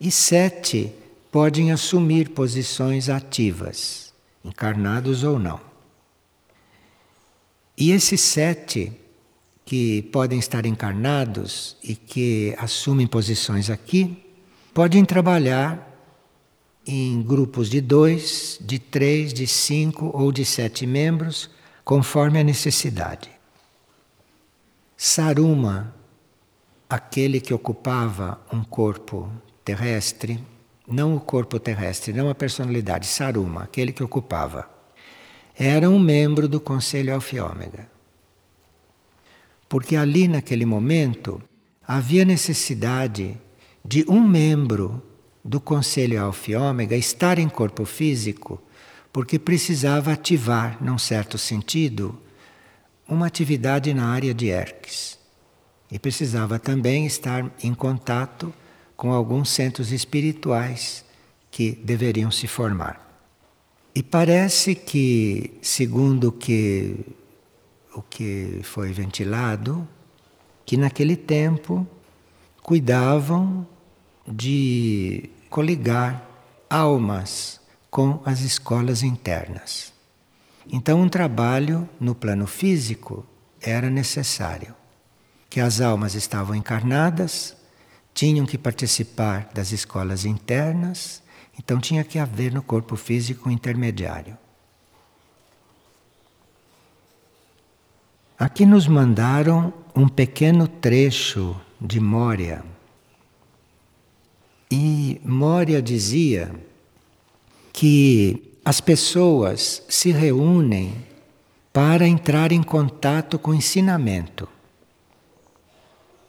E 0.00 0.10
sete 0.10 0.92
podem 1.30 1.72
assumir 1.72 2.30
posições 2.30 3.08
ativas, 3.08 4.14
encarnados 4.44 5.24
ou 5.24 5.40
não. 5.40 5.60
E 7.76 7.90
esses 7.90 8.20
sete 8.20 8.92
que 9.64 10.02
podem 10.02 10.38
estar 10.38 10.66
encarnados 10.66 11.76
e 11.82 11.94
que 11.94 12.54
assumem 12.58 13.06
posições 13.06 13.70
aqui, 13.70 14.22
podem 14.74 15.04
trabalhar 15.04 15.88
em 16.86 17.22
grupos 17.22 17.70
de 17.70 17.80
dois, 17.80 18.58
de 18.60 18.78
três, 18.78 19.32
de 19.32 19.46
cinco 19.46 20.10
ou 20.12 20.32
de 20.32 20.44
sete 20.44 20.86
membros, 20.86 21.48
conforme 21.84 22.40
a 22.40 22.44
necessidade. 22.44 23.30
Saruma, 24.96 25.94
aquele 26.88 27.40
que 27.40 27.54
ocupava 27.54 28.40
um 28.52 28.62
corpo 28.62 29.30
terrestre, 29.64 30.42
não 30.86 31.16
o 31.16 31.20
corpo 31.20 31.58
terrestre, 31.58 32.12
não 32.12 32.28
a 32.28 32.34
personalidade, 32.34 33.06
Saruma, 33.06 33.62
aquele 33.62 33.92
que 33.92 34.02
ocupava, 34.02 34.68
era 35.56 35.88
um 35.88 35.98
membro 35.98 36.48
do 36.48 36.60
Conselho 36.60 37.14
Alfa 37.14 37.44
Ômega. 37.44 37.91
Porque 39.72 39.96
ali 39.96 40.28
naquele 40.28 40.66
momento 40.66 41.40
havia 41.88 42.26
necessidade 42.26 43.40
de 43.82 44.04
um 44.06 44.20
membro 44.20 45.02
do 45.42 45.58
Conselho 45.58 46.22
Alfa 46.22 46.58
Ômega 46.58 46.94
estar 46.94 47.38
em 47.38 47.48
corpo 47.48 47.86
físico, 47.86 48.62
porque 49.10 49.38
precisava 49.38 50.12
ativar, 50.12 50.76
num 50.78 50.98
certo 50.98 51.38
sentido, 51.38 52.20
uma 53.08 53.26
atividade 53.26 53.94
na 53.94 54.08
área 54.08 54.34
de 54.34 54.48
Erques. 54.48 55.18
E 55.90 55.98
precisava 55.98 56.58
também 56.58 57.06
estar 57.06 57.50
em 57.64 57.72
contato 57.72 58.52
com 58.94 59.10
alguns 59.10 59.48
centros 59.48 59.90
espirituais 59.90 61.02
que 61.50 61.72
deveriam 61.82 62.30
se 62.30 62.46
formar. 62.46 63.00
E 63.94 64.02
parece 64.02 64.74
que, 64.74 65.54
segundo 65.62 66.30
que, 66.30 67.06
o 67.94 68.02
que 68.02 68.60
foi 68.62 68.92
ventilado, 68.92 69.86
que 70.64 70.76
naquele 70.76 71.16
tempo 71.16 71.86
cuidavam 72.62 73.66
de 74.26 75.30
coligar 75.50 76.26
almas 76.70 77.60
com 77.90 78.20
as 78.24 78.40
escolas 78.40 79.02
internas. 79.02 79.92
Então, 80.70 81.00
um 81.00 81.08
trabalho 81.08 81.88
no 82.00 82.14
plano 82.14 82.46
físico 82.46 83.26
era 83.60 83.90
necessário, 83.90 84.74
que 85.50 85.60
as 85.60 85.80
almas 85.80 86.14
estavam 86.14 86.54
encarnadas, 86.54 87.56
tinham 88.14 88.46
que 88.46 88.56
participar 88.56 89.50
das 89.52 89.72
escolas 89.72 90.24
internas, 90.24 91.22
então 91.58 91.80
tinha 91.80 92.04
que 92.04 92.18
haver 92.18 92.52
no 92.52 92.62
corpo 92.62 92.96
físico 92.96 93.48
um 93.48 93.52
intermediário. 93.52 94.38
Aqui 98.42 98.66
nos 98.66 98.88
mandaram 98.88 99.72
um 99.94 100.08
pequeno 100.08 100.66
trecho 100.66 101.54
de 101.80 102.00
Mória. 102.00 102.64
E 104.68 105.20
Mória 105.24 105.80
dizia 105.80 106.52
que 107.72 108.58
as 108.64 108.80
pessoas 108.80 109.84
se 109.88 110.10
reúnem 110.10 110.92
para 111.72 112.04
entrar 112.04 112.50
em 112.50 112.64
contato 112.64 113.38
com 113.38 113.52
o 113.52 113.54
ensinamento. 113.54 114.48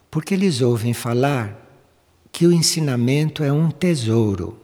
Porque 0.08 0.34
eles 0.34 0.60
ouvem 0.60 0.94
falar 0.94 1.68
que 2.30 2.46
o 2.46 2.52
ensinamento 2.52 3.42
é 3.42 3.52
um 3.52 3.72
tesouro. 3.72 4.56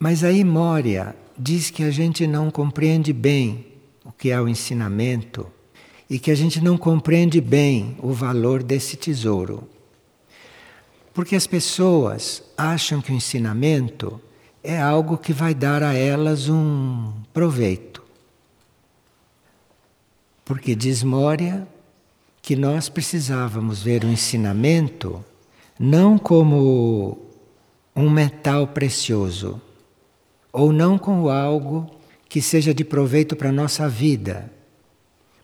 Mas 0.00 0.24
aí 0.24 0.42
Mória 0.42 1.14
diz 1.38 1.70
que 1.70 1.84
a 1.84 1.92
gente 1.92 2.26
não 2.26 2.50
compreende 2.50 3.12
bem 3.12 3.66
o 4.04 4.10
que 4.10 4.30
é 4.30 4.40
o 4.40 4.48
ensinamento 4.48 5.46
e 6.10 6.18
que 6.18 6.32
a 6.32 6.34
gente 6.34 6.60
não 6.60 6.76
compreende 6.76 7.40
bem 7.40 7.96
o 8.02 8.12
valor 8.12 8.64
desse 8.64 8.96
tesouro. 8.96 9.62
Porque 11.14 11.36
as 11.36 11.46
pessoas 11.46 12.42
acham 12.58 13.00
que 13.00 13.12
o 13.12 13.14
ensinamento 13.14 14.20
é 14.62 14.80
algo 14.80 15.16
que 15.16 15.32
vai 15.32 15.54
dar 15.54 15.84
a 15.84 15.94
elas 15.94 16.48
um 16.48 17.12
proveito. 17.32 18.02
Porque 20.44 20.74
diz 20.74 21.04
Mória 21.04 21.66
que 22.42 22.56
nós 22.56 22.88
precisávamos 22.88 23.80
ver 23.80 24.02
o 24.02 24.08
ensinamento 24.08 25.24
não 25.78 26.18
como 26.18 27.18
um 27.94 28.10
metal 28.10 28.66
precioso, 28.66 29.60
ou 30.52 30.72
não 30.72 30.98
como 30.98 31.28
algo 31.28 31.88
que 32.28 32.42
seja 32.42 32.74
de 32.74 32.84
proveito 32.84 33.36
para 33.36 33.50
a 33.50 33.52
nossa 33.52 33.88
vida, 33.88 34.50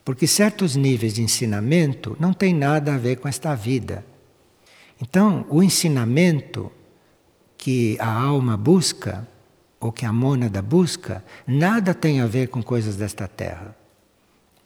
porque 0.07 0.29
certos 0.29 0.77
níveis 0.77 1.15
de 1.15 1.21
ensinamento 1.21 2.17
não 2.21 2.33
têm 2.33 2.55
nada 2.55 2.95
a 2.95 2.97
ver 2.97 3.17
com 3.17 3.27
esta 3.27 3.57
vida. 3.57 4.07
Então, 5.03 5.45
o 5.51 5.65
ensinamento 5.65 6.71
que 7.59 7.97
a 7.99 8.09
alma 8.09 8.57
busca, 8.57 9.27
ou 9.81 9.91
que 9.91 10.07
a 10.07 10.13
mônada 10.13 10.63
busca, 10.63 11.25
nada 11.45 11.93
tem 11.93 12.21
a 12.21 12.27
ver 12.27 12.47
com 12.51 12.63
coisas 12.63 12.95
desta 12.95 13.27
terra. 13.27 13.77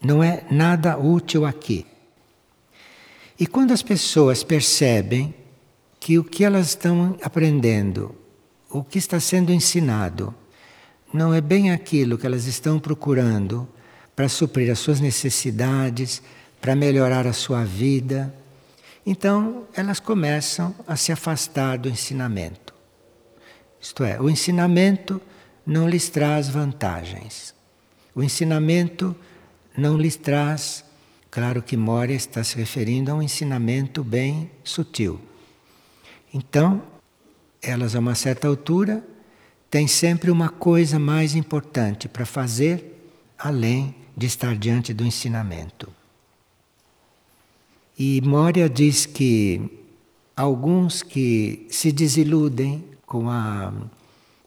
Não 0.02 0.22
é 0.22 0.44
nada 0.50 0.98
útil 0.98 1.46
aqui. 1.46 1.86
E 3.38 3.46
quando 3.46 3.72
as 3.72 3.82
pessoas 3.82 4.44
percebem 4.44 5.34
que 5.98 6.18
o 6.18 6.24
que 6.24 6.44
elas 6.44 6.68
estão 6.68 7.16
aprendendo, 7.22 8.14
o 8.68 8.84
que 8.84 8.98
está 8.98 9.18
sendo 9.18 9.54
ensinado, 9.54 10.34
não 11.14 11.32
é 11.32 11.40
bem 11.40 11.70
aquilo 11.70 12.18
que 12.18 12.26
elas 12.26 12.44
estão 12.44 12.78
procurando, 12.78 13.66
para 14.20 14.28
suprir 14.28 14.70
as 14.70 14.78
suas 14.78 15.00
necessidades, 15.00 16.20
para 16.60 16.76
melhorar 16.76 17.26
a 17.26 17.32
sua 17.32 17.64
vida. 17.64 18.34
Então, 19.06 19.66
elas 19.72 19.98
começam 19.98 20.74
a 20.86 20.94
se 20.94 21.10
afastar 21.10 21.78
do 21.78 21.88
ensinamento. 21.88 22.74
Isto 23.80 24.04
é, 24.04 24.20
o 24.20 24.28
ensinamento 24.28 25.22
não 25.64 25.88
lhes 25.88 26.10
traz 26.10 26.50
vantagens. 26.50 27.54
O 28.14 28.22
ensinamento 28.22 29.16
não 29.74 29.96
lhes 29.96 30.16
traz. 30.16 30.84
Claro 31.30 31.62
que 31.62 31.74
Moria 31.74 32.14
está 32.14 32.44
se 32.44 32.56
referindo 32.56 33.10
a 33.10 33.14
um 33.14 33.22
ensinamento 33.22 34.04
bem 34.04 34.50
sutil. 34.62 35.18
Então, 36.34 36.82
elas, 37.62 37.96
a 37.96 37.98
uma 37.98 38.14
certa 38.14 38.46
altura, 38.46 39.02
têm 39.70 39.88
sempre 39.88 40.30
uma 40.30 40.50
coisa 40.50 40.98
mais 40.98 41.34
importante 41.34 42.06
para 42.06 42.26
fazer 42.26 43.00
além 43.38 43.94
de 44.16 44.26
estar 44.26 44.56
diante 44.56 44.92
do 44.92 45.04
ensinamento. 45.04 45.88
E 47.98 48.20
Moria 48.22 48.68
diz 48.68 49.04
que 49.06 49.60
alguns 50.36 51.02
que 51.02 51.66
se 51.70 51.92
desiludem 51.92 52.84
com 53.04 53.28
a 53.28 53.72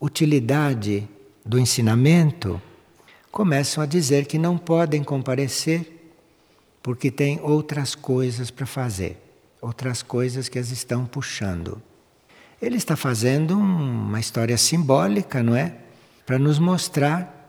utilidade 0.01 1.07
do 1.45 1.59
ensinamento 1.59 2.61
começam 3.31 3.83
a 3.83 3.85
dizer 3.85 4.25
que 4.25 4.37
não 4.37 4.57
podem 4.57 5.03
comparecer 5.03 5.93
porque 6.81 7.09
têm 7.09 7.39
outras 7.41 7.95
coisas 7.95 8.51
para 8.51 8.65
fazer, 8.65 9.17
outras 9.61 10.03
coisas 10.03 10.49
que 10.49 10.59
as 10.59 10.71
estão 10.71 11.05
puxando. 11.05 11.81
Ele 12.61 12.77
está 12.77 12.95
fazendo 12.95 13.57
uma 13.57 14.19
história 14.19 14.57
simbólica, 14.57 15.43
não 15.43 15.55
é? 15.55 15.75
Para 16.25 16.39
nos 16.39 16.59
mostrar 16.59 17.42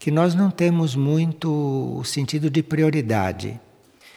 que 0.00 0.10
nós 0.10 0.34
não 0.34 0.50
temos 0.50 0.96
muito 0.96 1.52
o 1.98 2.02
sentido 2.04 2.48
de 2.48 2.62
prioridade. 2.62 3.60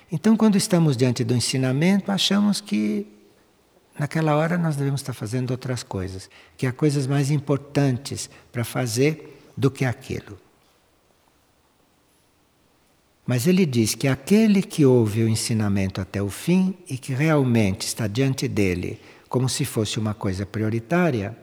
Então, 0.09 0.37
quando 0.37 0.55
estamos 0.55 0.95
diante 0.95 1.25
do 1.25 1.35
ensinamento, 1.35 2.09
achamos 2.09 2.61
que 2.61 3.05
naquela 3.99 4.33
hora 4.33 4.57
nós 4.57 4.77
devemos 4.77 5.01
estar 5.01 5.11
fazendo 5.11 5.51
outras 5.51 5.83
coisas, 5.83 6.29
que 6.55 6.65
há 6.65 6.71
coisas 6.71 7.05
mais 7.05 7.29
importantes 7.29 8.29
para 8.49 8.63
fazer 8.63 9.51
do 9.57 9.69
que 9.69 9.83
aquilo. 9.83 10.39
Mas 13.27 13.45
ele 13.45 13.65
diz 13.65 13.93
que 13.93 14.07
aquele 14.07 14.61
que 14.61 14.85
ouve 14.85 15.21
o 15.21 15.27
ensinamento 15.27 15.99
até 15.99 16.21
o 16.21 16.29
fim 16.29 16.77
e 16.89 16.97
que 16.97 17.13
realmente 17.13 17.85
está 17.85 18.07
diante 18.07 18.47
dele 18.47 19.01
como 19.27 19.49
se 19.49 19.65
fosse 19.65 19.99
uma 19.99 20.13
coisa 20.13 20.45
prioritária, 20.45 21.35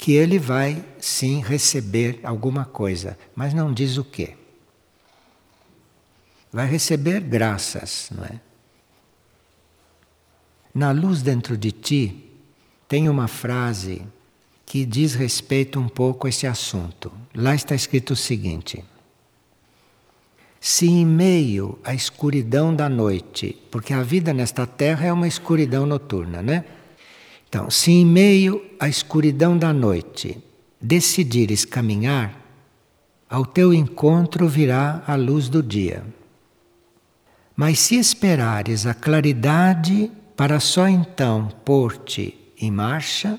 que 0.00 0.12
ele 0.12 0.38
vai 0.38 0.82
sim 0.98 1.42
receber 1.42 2.20
alguma 2.22 2.64
coisa, 2.64 3.18
mas 3.36 3.52
não 3.52 3.70
diz 3.70 3.98
o 3.98 4.04
quê. 4.04 4.34
Vai 6.50 6.66
receber 6.66 7.20
graças, 7.20 8.08
não 8.10 8.24
é? 8.24 8.40
Na 10.74 10.90
luz 10.90 11.20
dentro 11.20 11.54
de 11.54 11.70
ti 11.70 12.30
tem 12.88 13.10
uma 13.10 13.28
frase 13.28 14.00
que 14.64 14.86
diz 14.86 15.12
respeito 15.14 15.78
um 15.78 15.86
pouco 15.86 16.26
a 16.26 16.30
esse 16.30 16.46
assunto. 16.46 17.12
Lá 17.34 17.54
está 17.54 17.74
escrito 17.74 18.14
o 18.14 18.16
seguinte: 18.16 18.82
Se 20.58 20.86
em 20.86 21.04
meio 21.04 21.78
à 21.84 21.92
escuridão 21.92 22.74
da 22.74 22.88
noite, 22.88 23.54
porque 23.70 23.92
a 23.92 24.02
vida 24.02 24.32
nesta 24.32 24.66
terra 24.66 25.04
é 25.04 25.12
uma 25.12 25.28
escuridão 25.28 25.84
noturna, 25.84 26.40
né? 26.40 26.64
Então, 27.50 27.68
se 27.68 27.90
em 27.90 28.06
meio 28.06 28.64
à 28.78 28.88
escuridão 28.88 29.58
da 29.58 29.72
noite 29.72 30.40
decidires 30.80 31.64
caminhar, 31.64 32.40
ao 33.28 33.44
teu 33.44 33.74
encontro 33.74 34.46
virá 34.46 35.02
a 35.04 35.16
luz 35.16 35.48
do 35.48 35.60
dia. 35.60 36.04
Mas 37.56 37.80
se 37.80 37.96
esperares 37.96 38.86
a 38.86 38.94
claridade 38.94 40.12
para 40.36 40.60
só 40.60 40.86
então 40.86 41.48
pôr-te 41.64 42.38
em 42.56 42.70
marcha, 42.70 43.36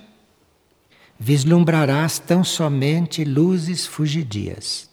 vislumbrarás 1.18 2.20
tão 2.20 2.44
somente 2.44 3.24
luzes 3.24 3.86
fugidias. 3.86 4.90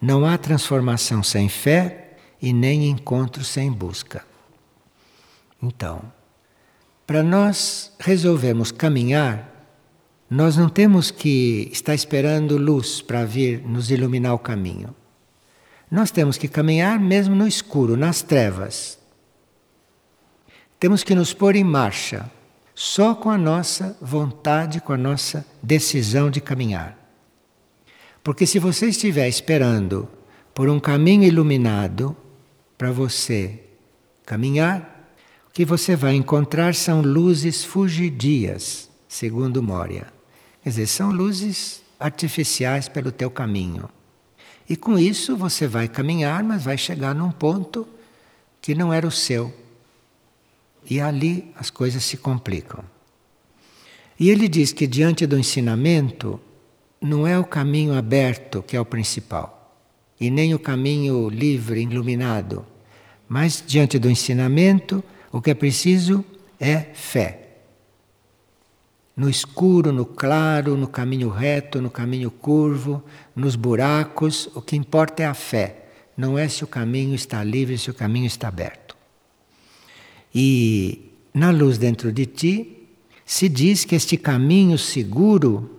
Não 0.00 0.24
há 0.24 0.38
transformação 0.38 1.22
sem 1.22 1.50
fé 1.50 2.16
e 2.40 2.50
nem 2.50 2.88
encontro 2.88 3.44
sem 3.44 3.70
busca. 3.70 4.24
Então, 5.62 6.02
para 7.12 7.22
nós 7.22 7.92
resolvermos 7.98 8.72
caminhar, 8.72 9.68
nós 10.30 10.56
não 10.56 10.66
temos 10.66 11.10
que 11.10 11.68
estar 11.70 11.94
esperando 11.94 12.56
luz 12.56 13.02
para 13.02 13.22
vir 13.22 13.60
nos 13.68 13.90
iluminar 13.90 14.32
o 14.32 14.38
caminho. 14.38 14.96
Nós 15.90 16.10
temos 16.10 16.38
que 16.38 16.48
caminhar 16.48 16.98
mesmo 16.98 17.34
no 17.34 17.46
escuro, 17.46 17.98
nas 17.98 18.22
trevas. 18.22 18.98
Temos 20.80 21.04
que 21.04 21.14
nos 21.14 21.34
pôr 21.34 21.54
em 21.54 21.62
marcha, 21.62 22.30
só 22.74 23.14
com 23.14 23.28
a 23.28 23.36
nossa 23.36 23.94
vontade, 24.00 24.80
com 24.80 24.94
a 24.94 24.96
nossa 24.96 25.44
decisão 25.62 26.30
de 26.30 26.40
caminhar. 26.40 26.96
Porque 28.24 28.46
se 28.46 28.58
você 28.58 28.86
estiver 28.86 29.28
esperando 29.28 30.08
por 30.54 30.66
um 30.66 30.80
caminho 30.80 31.24
iluminado 31.24 32.16
para 32.78 32.90
você 32.90 33.62
caminhar, 34.24 35.01
que 35.52 35.64
você 35.64 35.94
vai 35.94 36.14
encontrar 36.14 36.74
são 36.74 37.02
luzes 37.02 37.62
fugidias, 37.62 38.88
segundo 39.08 39.62
Moria. 39.62 40.06
Quer 40.62 40.70
dizer, 40.70 40.86
são 40.86 41.10
luzes 41.10 41.82
artificiais 42.00 42.88
pelo 42.88 43.12
teu 43.12 43.30
caminho. 43.30 43.88
E 44.68 44.76
com 44.76 44.98
isso 44.98 45.36
você 45.36 45.66
vai 45.66 45.88
caminhar, 45.88 46.42
mas 46.42 46.64
vai 46.64 46.78
chegar 46.78 47.14
num 47.14 47.30
ponto 47.30 47.86
que 48.60 48.74
não 48.74 48.92
era 48.92 49.06
o 49.06 49.10
seu, 49.10 49.52
e 50.88 51.00
ali 51.00 51.52
as 51.56 51.68
coisas 51.68 52.02
se 52.02 52.16
complicam. 52.16 52.84
E 54.18 54.30
ele 54.30 54.48
diz 54.48 54.72
que 54.72 54.86
diante 54.86 55.26
do 55.26 55.38
ensinamento 55.38 56.40
não 57.00 57.26
é 57.26 57.38
o 57.38 57.44
caminho 57.44 57.94
aberto 57.94 58.62
que 58.62 58.76
é 58.76 58.80
o 58.80 58.84
principal, 58.84 59.76
e 60.20 60.30
nem 60.30 60.54
o 60.54 60.58
caminho 60.58 61.28
livre, 61.28 61.82
iluminado, 61.82 62.64
mas 63.28 63.62
diante 63.66 63.98
do 63.98 64.08
ensinamento 64.08 65.02
o 65.32 65.40
que 65.40 65.50
é 65.50 65.54
preciso 65.54 66.22
é 66.60 66.78
fé. 66.92 67.38
No 69.16 69.28
escuro, 69.28 69.92
no 69.92 70.04
claro, 70.04 70.76
no 70.76 70.86
caminho 70.86 71.28
reto, 71.28 71.80
no 71.80 71.90
caminho 71.90 72.30
curvo, 72.30 73.02
nos 73.34 73.56
buracos, 73.56 74.48
o 74.54 74.60
que 74.60 74.76
importa 74.76 75.22
é 75.22 75.26
a 75.26 75.34
fé, 75.34 75.86
não 76.16 76.38
é 76.38 76.48
se 76.48 76.62
o 76.62 76.66
caminho 76.66 77.14
está 77.14 77.42
livre, 77.42 77.76
se 77.78 77.90
o 77.90 77.94
caminho 77.94 78.26
está 78.26 78.48
aberto. 78.48 78.96
E 80.34 81.12
na 81.32 81.50
luz 81.50 81.78
dentro 81.78 82.12
de 82.12 82.26
ti, 82.26 82.88
se 83.24 83.48
diz 83.48 83.84
que 83.84 83.94
este 83.94 84.16
caminho 84.16 84.78
seguro, 84.78 85.70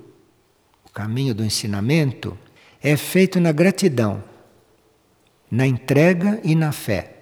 o 0.86 0.90
caminho 0.90 1.34
do 1.34 1.44
ensinamento, 1.44 2.38
é 2.82 2.98
feito 2.98 3.40
na 3.40 3.52
gratidão, 3.52 4.24
na 5.50 5.66
entrega 5.66 6.40
e 6.44 6.56
na 6.56 6.72
fé. 6.72 7.13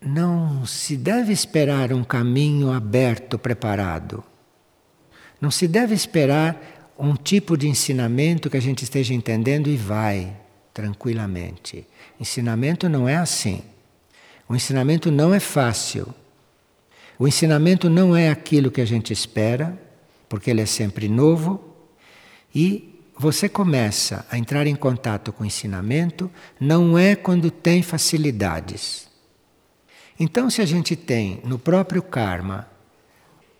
Não 0.00 0.64
se 0.64 0.96
deve 0.96 1.32
esperar 1.32 1.92
um 1.92 2.04
caminho 2.04 2.72
aberto, 2.72 3.38
preparado. 3.38 4.22
Não 5.40 5.50
se 5.50 5.66
deve 5.66 5.94
esperar 5.94 6.94
um 6.98 7.14
tipo 7.14 7.56
de 7.56 7.68
ensinamento 7.68 8.50
que 8.50 8.56
a 8.56 8.62
gente 8.62 8.82
esteja 8.82 9.14
entendendo 9.14 9.68
e 9.68 9.76
vai 9.76 10.36
tranquilamente. 10.72 11.86
Ensinamento 12.20 12.88
não 12.88 13.08
é 13.08 13.16
assim. 13.16 13.62
O 14.48 14.54
ensinamento 14.54 15.10
não 15.10 15.34
é 15.34 15.40
fácil. 15.40 16.14
O 17.18 17.26
ensinamento 17.26 17.90
não 17.90 18.16
é 18.16 18.30
aquilo 18.30 18.70
que 18.70 18.80
a 18.80 18.84
gente 18.84 19.12
espera, 19.12 19.76
porque 20.28 20.50
ele 20.50 20.60
é 20.60 20.66
sempre 20.66 21.08
novo, 21.08 21.64
e 22.54 22.94
você 23.18 23.48
começa 23.48 24.24
a 24.30 24.38
entrar 24.38 24.66
em 24.66 24.76
contato 24.76 25.32
com 25.32 25.42
o 25.42 25.46
ensinamento 25.46 26.30
não 26.60 26.96
é 26.96 27.16
quando 27.16 27.50
tem 27.50 27.82
facilidades. 27.82 29.07
Então, 30.18 30.50
se 30.50 30.60
a 30.60 30.66
gente 30.66 30.96
tem 30.96 31.40
no 31.44 31.58
próprio 31.58 32.02
karma 32.02 32.68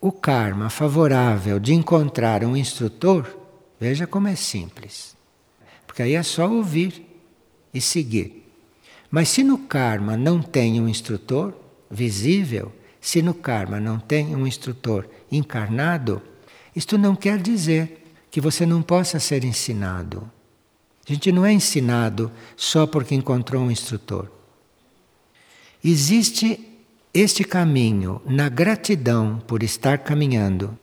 o 0.01 0.13
karma 0.13 0.71
favorável 0.71 1.59
de 1.59 1.75
encontrar 1.75 2.45
um 2.45 2.57
instrutor, 2.57 3.37
veja 3.81 4.07
como 4.07 4.29
é 4.29 4.35
simples. 4.35 5.17
Porque 5.87 6.03
aí 6.03 6.15
é 6.15 6.23
só 6.23 6.51
ouvir 6.51 7.05
e 7.73 7.81
seguir. 7.81 8.49
Mas 9.11 9.29
se 9.29 9.43
no 9.43 9.59
karma 9.59 10.17
não 10.17 10.43
tem 10.43 10.81
um 10.81 10.89
instrutor 10.89 11.55
visível, 11.91 12.73
se 13.01 13.23
no 13.23 13.35
karma 13.35 13.81
não 13.81 13.99
tem 13.99 14.35
um 14.37 14.47
instrutor 14.47 15.09
encarnado, 15.31 16.21
isto 16.75 16.99
não 16.99 17.17
quer 17.17 17.39
dizer 17.39 18.05
que 18.31 18.41
você 18.41 18.67
não 18.67 18.83
possa 18.83 19.19
ser 19.19 19.45
ensinado. 19.45 20.31
A 21.09 21.13
gente 21.13 21.33
não 21.33 21.47
é 21.47 21.53
ensinado 21.53 22.31
só 22.57 22.87
porque 22.87 23.15
encontrou 23.15 23.63
um 23.63 23.71
instrutor. 23.71 24.38
Existe 25.83 26.59
este 27.13 27.45
caminho 27.45 28.21
na 28.27 28.49
gratidão 28.49 29.43
por 29.47 29.63
estar 29.63 29.99
caminhando, 29.99 30.77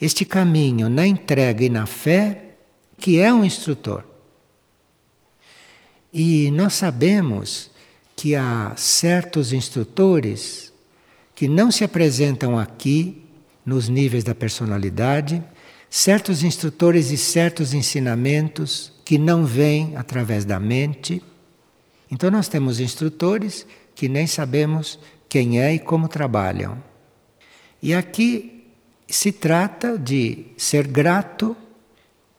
este 0.00 0.24
caminho 0.24 0.88
na 0.88 1.06
entrega 1.06 1.64
e 1.64 1.68
na 1.68 1.86
fé, 1.86 2.54
que 2.98 3.18
é 3.18 3.32
um 3.32 3.44
instrutor. 3.44 4.04
E 6.12 6.50
nós 6.50 6.74
sabemos 6.74 7.70
que 8.16 8.34
há 8.34 8.72
certos 8.76 9.52
instrutores 9.52 10.72
que 11.34 11.48
não 11.48 11.70
se 11.70 11.84
apresentam 11.84 12.58
aqui 12.58 13.24
nos 13.64 13.88
níveis 13.88 14.24
da 14.24 14.34
personalidade, 14.34 15.42
certos 15.88 16.42
instrutores 16.42 17.10
e 17.10 17.16
certos 17.16 17.72
ensinamentos 17.72 18.92
que 19.04 19.18
não 19.18 19.44
vêm 19.44 19.96
através 19.96 20.44
da 20.44 20.60
mente. 20.60 21.22
Então 22.10 22.30
nós 22.30 22.48
temos 22.48 22.80
instrutores 22.80 23.66
que 24.00 24.08
nem 24.08 24.26
sabemos 24.26 24.98
quem 25.28 25.60
é 25.60 25.74
e 25.74 25.78
como 25.78 26.08
trabalham. 26.08 26.82
E 27.82 27.92
aqui 27.92 28.64
se 29.06 29.30
trata 29.30 29.98
de 29.98 30.46
ser 30.56 30.86
grato, 30.86 31.54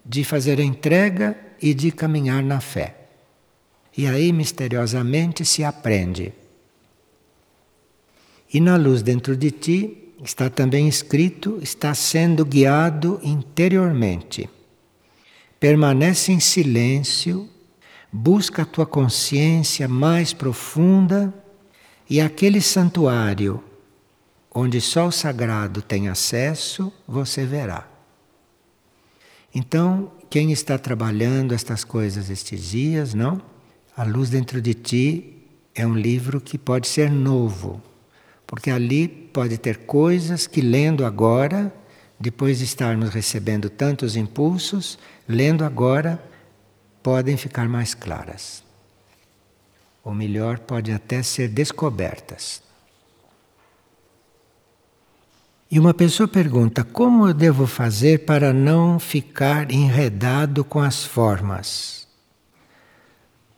de 0.04 0.24
fazer 0.24 0.60
entrega 0.60 1.38
e 1.62 1.76
de 1.76 1.91
caminhar 1.91 2.41
na 2.41 2.60
fé. 2.60 2.95
E 3.95 4.08
aí 4.08 4.34
misteriosamente 4.34 5.45
se 5.45 5.63
aprende. 5.63 6.34
E 8.52 8.60
na 8.60 8.76
luz 8.76 9.04
dentro 9.04 9.38
de 9.38 9.52
ti 9.52 10.15
está 10.24 10.50
também 10.50 10.88
escrito: 10.88 11.60
está 11.62 11.93
sendo 11.93 12.43
guiado 12.43 13.19
interiormente. 13.21 14.50
Permanece 15.60 16.32
em 16.32 16.39
silêncio, 16.39 17.47
busca 18.12 18.63
a 18.63 18.65
tua 18.65 18.88
consciência 18.88 19.88
mais 19.88 20.34
profunda 20.34 21.32
e 22.12 22.19
aquele 22.19 22.60
santuário 22.60 23.63
onde 24.54 24.82
só 24.82 25.08
o 25.08 25.13
sagrado 25.13 25.82
tem 25.82 26.10
acesso, 26.10 26.91
você 27.08 27.45
verá. 27.45 27.88
Então, 29.56 30.12
quem 30.30 30.52
está 30.52 30.78
trabalhando 30.78 31.54
estas 31.54 31.86
coisas 31.86 32.30
estes 32.30 32.69
dias, 32.69 33.13
não? 33.13 33.41
A 33.95 34.04
Luz 34.04 34.30
Dentro 34.30 34.62
de 34.62 34.74
Ti 34.74 35.38
é 35.74 35.88
um 35.88 35.95
livro 35.95 36.41
que 36.41 36.58
pode 36.58 36.89
ser 36.89 37.10
novo, 37.10 37.82
porque 38.45 38.69
ali 38.69 39.08
pode 39.08 39.58
ter 39.58 39.86
coisas 39.86 40.45
que, 40.45 40.60
lendo 40.60 41.06
agora, 41.06 41.74
depois 42.19 42.58
de 42.58 42.65
estarmos 42.65 43.12
recebendo 43.12 43.69
tantos 43.69 44.17
impulsos, 44.17 45.00
lendo 45.26 45.63
agora, 45.63 46.21
podem 47.02 47.38
ficar 47.38 47.69
mais 47.69 47.93
claras. 47.93 48.69
Ou 50.04 50.14
melhor, 50.14 50.60
podem 50.60 50.96
até 50.96 51.22
ser 51.22 51.48
descobertas. 51.48 52.62
E 55.70 55.80
uma 55.80 55.94
pessoa 55.94 56.28
pergunta: 56.28 56.84
como 56.84 57.28
eu 57.28 57.34
devo 57.34 57.68
fazer 57.68 58.26
para 58.26 58.52
não 58.52 59.00
ficar 59.00 59.72
enredado 59.72 60.64
com 60.64 60.80
as 60.80 61.04
formas? 61.04 62.02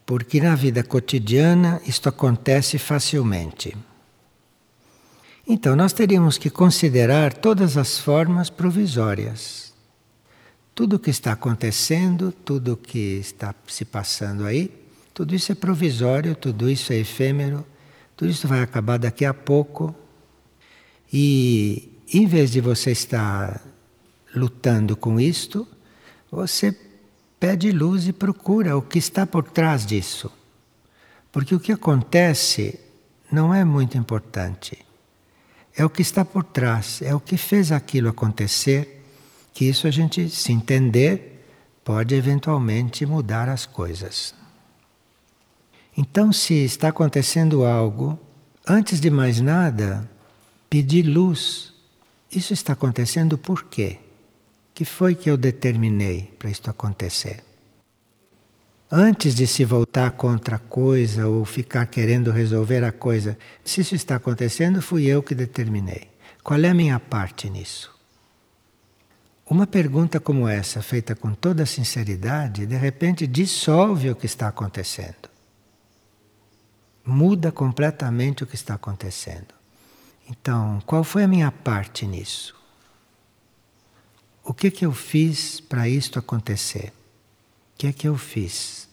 porque 0.06 0.42
na 0.42 0.56
vida 0.56 0.84
cotidiana 0.84 1.82
isto 1.86 2.10
acontece 2.10 2.78
facilmente. 2.78 3.76
Então, 5.48 5.76
nós 5.76 5.92
teríamos 5.92 6.38
que 6.38 6.50
considerar 6.50 7.34
todas 7.34 7.76
as 7.78 8.00
formas 8.00 8.50
provisórias. 8.50 9.74
Tudo 10.74 10.96
o 10.96 11.00
que 11.00 11.10
está 11.10 11.34
acontecendo, 11.34 12.32
tudo 12.32 12.74
o 12.74 12.78
que 12.78 13.18
está 13.20 13.54
se 13.68 13.84
passando 13.84 14.46
aí, 14.46 14.72
tudo 15.14 15.36
isso 15.36 15.52
é 15.52 15.56
provisório, 15.56 16.36
tudo 16.36 16.70
isso 16.70 16.92
é 16.92 16.98
efêmero, 16.98 17.66
tudo 18.18 18.32
isso 18.32 18.48
vai 18.48 18.62
acabar 18.62 18.98
daqui 18.98 19.26
a 19.26 19.34
pouco. 19.34 19.96
E 21.12 21.92
em 22.12 22.26
vez 22.26 22.52
de 22.52 22.60
você 22.60 22.92
estar 22.92 23.62
lutando 24.36 24.98
com 24.98 25.20
isto, 25.20 25.68
você 26.32 26.76
pede 27.40 27.72
luz 27.72 28.08
e 28.08 28.14
procura 28.14 28.76
o 28.76 28.82
que 28.82 28.98
está 28.98 29.26
por 29.28 29.44
trás 29.44 29.86
disso. 29.86 30.32
Porque 31.32 31.54
o 31.54 31.60
que 31.60 31.72
acontece 31.72 32.80
não 33.32 33.54
é 33.54 33.64
muito 33.64 33.98
importante. 33.98 34.78
É 35.76 35.84
o 35.84 35.90
que 35.90 36.02
está 36.02 36.24
por 36.24 36.44
trás, 36.44 37.02
é 37.02 37.14
o 37.14 37.20
que 37.20 37.36
fez 37.36 37.72
aquilo 37.72 38.10
acontecer, 38.10 39.04
que 39.54 39.66
isso 39.66 39.88
a 39.88 39.92
gente, 39.92 40.30
se 40.30 40.52
entender, 40.52 41.46
pode 41.84 42.16
eventualmente 42.16 43.06
mudar 43.06 43.50
as 43.50 43.66
coisas. 43.66 44.34
Então, 45.96 46.34
se 46.34 46.54
está 46.54 46.90
acontecendo 46.90 47.66
algo, 47.66 48.20
antes 48.68 49.00
de 49.00 49.10
mais 49.10 49.40
nada, 49.40 50.10
pedir 50.70 51.04
luz. 51.04 51.74
Isso 52.32 52.54
está 52.54 52.74
acontecendo 52.74 53.38
por 53.38 53.66
quê? 53.66 54.00
que 54.74 54.84
foi 54.84 55.14
que 55.14 55.30
eu 55.30 55.38
determinei 55.38 56.34
para 56.38 56.50
isto 56.50 56.70
acontecer? 56.70 57.44
Antes 58.92 59.34
de 59.34 59.48
se 59.48 59.66
voltar 59.66 60.12
contra 60.12 60.58
a 60.58 60.60
coisa 60.60 61.28
ou 61.28 61.46
ficar 61.46 61.86
querendo 61.88 62.32
resolver 62.32 62.84
a 62.84 62.92
coisa, 62.92 63.38
se 63.64 63.82
isso 63.82 63.96
está 63.96 64.16
acontecendo, 64.16 64.82
fui 64.82 65.06
eu 65.06 65.24
que 65.24 65.34
determinei. 65.34 66.10
Qual 66.44 66.60
é 66.60 66.70
a 66.70 66.74
minha 66.74 67.00
parte 67.00 67.50
nisso? 67.50 67.92
Uma 69.50 69.66
pergunta 69.66 70.20
como 70.20 70.48
essa, 70.48 70.82
feita 70.82 71.16
com 71.16 71.34
toda 71.34 71.66
sinceridade, 71.66 72.66
de 72.66 72.76
repente 72.76 73.26
dissolve 73.26 74.10
o 74.10 74.16
que 74.16 74.26
está 74.26 74.48
acontecendo. 74.48 75.33
Muda 77.06 77.52
completamente 77.52 78.44
o 78.44 78.48
que 78.48 78.56
está 78.56 78.76
acontecendo. 78.76 79.54
Então, 80.30 80.82
qual 80.86 81.04
foi 81.04 81.24
a 81.24 81.28
minha 81.28 81.52
parte 81.52 82.06
nisso? 82.06 82.56
O 84.44 84.54
que 84.54 84.72
que 84.72 84.86
eu 84.86 84.92
fiz 84.92 85.60
para 85.60 85.88
isto 85.88 86.18
acontecer? 86.20 86.94
O 87.74 87.78
que 87.78 87.88
é 87.88 87.94
que 87.94 88.08
eu 88.08 88.18
fiz? 88.18 88.88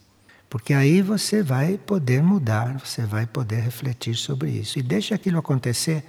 Porque 0.48 0.74
aí 0.74 1.00
você 1.00 1.42
vai 1.42 1.78
poder 1.78 2.22
mudar, 2.22 2.78
você 2.78 3.02
vai 3.02 3.26
poder 3.26 3.60
refletir 3.60 4.16
sobre 4.16 4.50
isso. 4.50 4.78
E 4.78 4.82
deixa 4.82 5.14
aquilo 5.14 5.38
acontecer, 5.38 6.04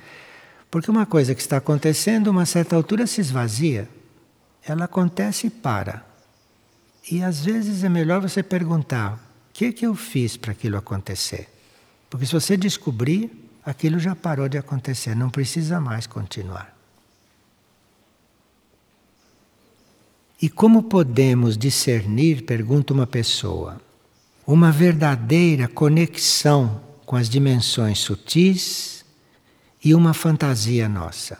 porque 0.71 0.89
uma 0.89 1.05
coisa 1.05 1.35
que 1.35 1.41
está 1.41 1.57
acontecendo, 1.57 2.29
uma 2.29 2.47
certa 2.47 2.75
altura 2.75 3.05
se 3.05 3.21
esvazia. 3.21 3.87
Ela 4.65 4.85
acontece 4.85 5.47
e 5.47 5.49
para. 5.51 6.03
E 7.11 7.23
às 7.23 7.45
vezes 7.45 7.83
é 7.83 7.89
melhor 7.89 8.21
você 8.21 8.41
perguntar: 8.41 9.13
o 9.13 9.53
que, 9.53 9.71
que 9.71 9.85
eu 9.85 9.93
fiz 9.93 10.37
para 10.37 10.53
aquilo 10.53 10.77
acontecer? 10.77 11.50
Porque 12.12 12.26
se 12.26 12.34
você 12.34 12.58
descobrir, 12.58 13.32
aquilo 13.65 13.97
já 13.97 14.13
parou 14.13 14.50
de 14.50 14.58
acontecer, 14.58 15.15
não 15.15 15.30
precisa 15.30 15.80
mais 15.80 16.06
continuar. 16.06 16.78
E 20.41 20.50
como 20.50 20.84
podemos 20.84 21.58
discernir, 21.58 22.43
pergunta 22.43 22.93
uma 22.93 23.08
pessoa, 23.08 23.80
uma 24.45 24.74
verdadeira 24.74 25.69
conexão 25.69 26.82
com 27.06 27.15
as 27.15 27.30
dimensões 27.30 28.00
sutis 28.00 29.06
e 29.82 29.95
uma 29.95 30.13
fantasia 30.13 30.89
nossa? 30.89 31.39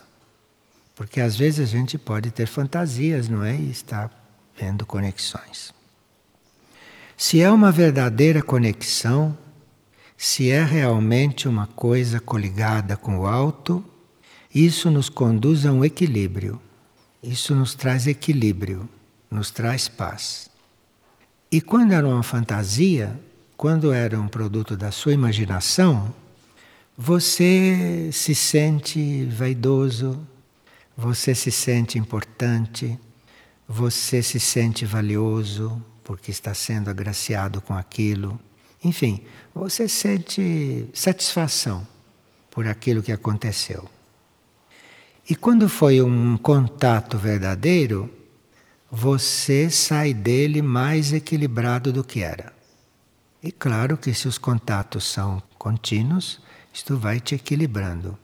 Porque 0.94 1.20
às 1.20 1.36
vezes 1.36 1.68
a 1.68 1.70
gente 1.70 1.98
pode 1.98 2.30
ter 2.30 2.46
fantasias, 2.46 3.28
não 3.28 3.44
é? 3.44 3.54
E 3.54 3.70
estar 3.70 4.10
vendo 4.58 4.86
conexões. 4.86 5.74
Se 7.14 7.42
é 7.42 7.50
uma 7.50 7.70
verdadeira 7.70 8.40
conexão, 8.40 9.36
se 10.24 10.50
é 10.50 10.62
realmente 10.62 11.48
uma 11.48 11.66
coisa 11.66 12.20
coligada 12.20 12.96
com 12.96 13.18
o 13.18 13.26
alto, 13.26 13.84
isso 14.54 14.88
nos 14.88 15.08
conduz 15.08 15.66
a 15.66 15.72
um 15.72 15.84
equilíbrio. 15.84 16.62
Isso 17.20 17.56
nos 17.56 17.74
traz 17.74 18.06
equilíbrio, 18.06 18.88
nos 19.28 19.50
traz 19.50 19.88
paz. 19.88 20.48
E 21.50 21.60
quando 21.60 21.90
era 21.90 22.06
uma 22.06 22.22
fantasia, 22.22 23.20
quando 23.56 23.92
era 23.92 24.18
um 24.20 24.28
produto 24.28 24.76
da 24.76 24.92
sua 24.92 25.12
imaginação, 25.12 26.14
você 26.96 28.08
se 28.12 28.32
sente 28.32 29.24
vaidoso, 29.24 30.24
você 30.96 31.34
se 31.34 31.50
sente 31.50 31.98
importante, 31.98 32.96
você 33.66 34.22
se 34.22 34.38
sente 34.38 34.86
valioso 34.86 35.84
porque 36.04 36.30
está 36.30 36.54
sendo 36.54 36.88
agraciado 36.90 37.60
com 37.60 37.74
aquilo. 37.74 38.38
Enfim, 38.84 39.22
você 39.54 39.88
sente 39.88 40.88
satisfação 40.92 41.86
por 42.50 42.66
aquilo 42.66 43.02
que 43.02 43.12
aconteceu. 43.12 43.88
E 45.28 45.36
quando 45.36 45.68
foi 45.68 46.02
um 46.02 46.36
contato 46.36 47.16
verdadeiro, 47.16 48.10
você 48.90 49.70
sai 49.70 50.12
dele 50.12 50.60
mais 50.60 51.12
equilibrado 51.12 51.92
do 51.92 52.02
que 52.02 52.22
era. 52.22 52.52
E 53.42 53.50
claro 53.50 53.96
que 53.96 54.12
se 54.12 54.28
os 54.28 54.36
contatos 54.36 55.04
são 55.04 55.42
contínuos, 55.58 56.40
isto 56.72 56.96
vai 56.96 57.20
te 57.20 57.34
equilibrando. 57.34 58.18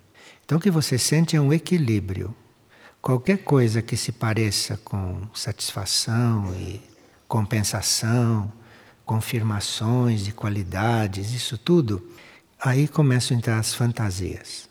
Então 0.45 0.59
o 0.59 0.61
que 0.61 0.71
você 0.71 0.99
sente 0.99 1.37
é 1.37 1.41
um 1.41 1.53
equilíbrio. 1.53 2.35
Qualquer 3.01 3.39
coisa 3.39 3.81
que 3.81 3.97
se 3.97 4.13
pareça 4.13 4.77
com 4.79 5.23
satisfação 5.33 6.55
e 6.59 6.81
compensação, 7.29 8.53
confirmações 9.09 10.23
de 10.23 10.33
qualidades, 10.33 11.33
isso 11.33 11.57
tudo, 11.57 12.07
aí 12.61 12.87
começam 12.87 13.35
a 13.35 13.39
entrar 13.39 13.59
as 13.59 13.73
fantasias. 13.73 14.69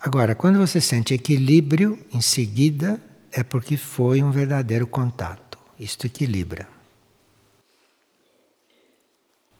Agora, 0.00 0.34
quando 0.34 0.58
você 0.58 0.80
sente 0.80 1.14
equilíbrio, 1.14 1.96
em 2.12 2.20
seguida, 2.20 3.00
é 3.30 3.44
porque 3.44 3.76
foi 3.76 4.20
um 4.20 4.32
verdadeiro 4.32 4.84
contato. 4.84 5.56
Isto 5.78 6.06
equilibra. 6.06 6.66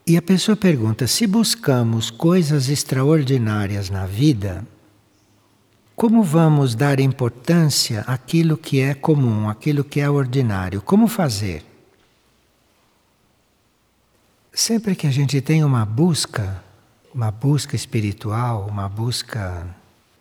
E 0.05 0.17
a 0.17 0.23
pessoa 0.23 0.57
pergunta: 0.57 1.07
se 1.07 1.25
buscamos 1.25 2.11
coisas 2.11 2.69
extraordinárias 2.69 3.89
na 3.89 4.05
vida, 4.05 4.67
como 5.95 6.25
vamos 6.25 6.75
dar 6.75 6.99
importância 6.99 8.01
àquilo 8.01 8.57
que 8.57 8.81
é 8.81 8.95
comum, 8.95 9.49
àquilo 9.49 9.85
que 9.85 10.01
é 10.01 10.11
ordinário? 10.11 10.83
Como 10.83 11.07
fazer? 11.07 11.70
Sempre 14.53 14.97
que 14.97 15.07
a 15.07 15.11
gente 15.11 15.41
tem 15.41 15.63
uma 15.63 15.85
busca, 15.85 16.63
uma 17.15 17.31
busca 17.31 17.77
espiritual, 17.77 18.67
uma 18.69 18.89
busca 18.89 19.65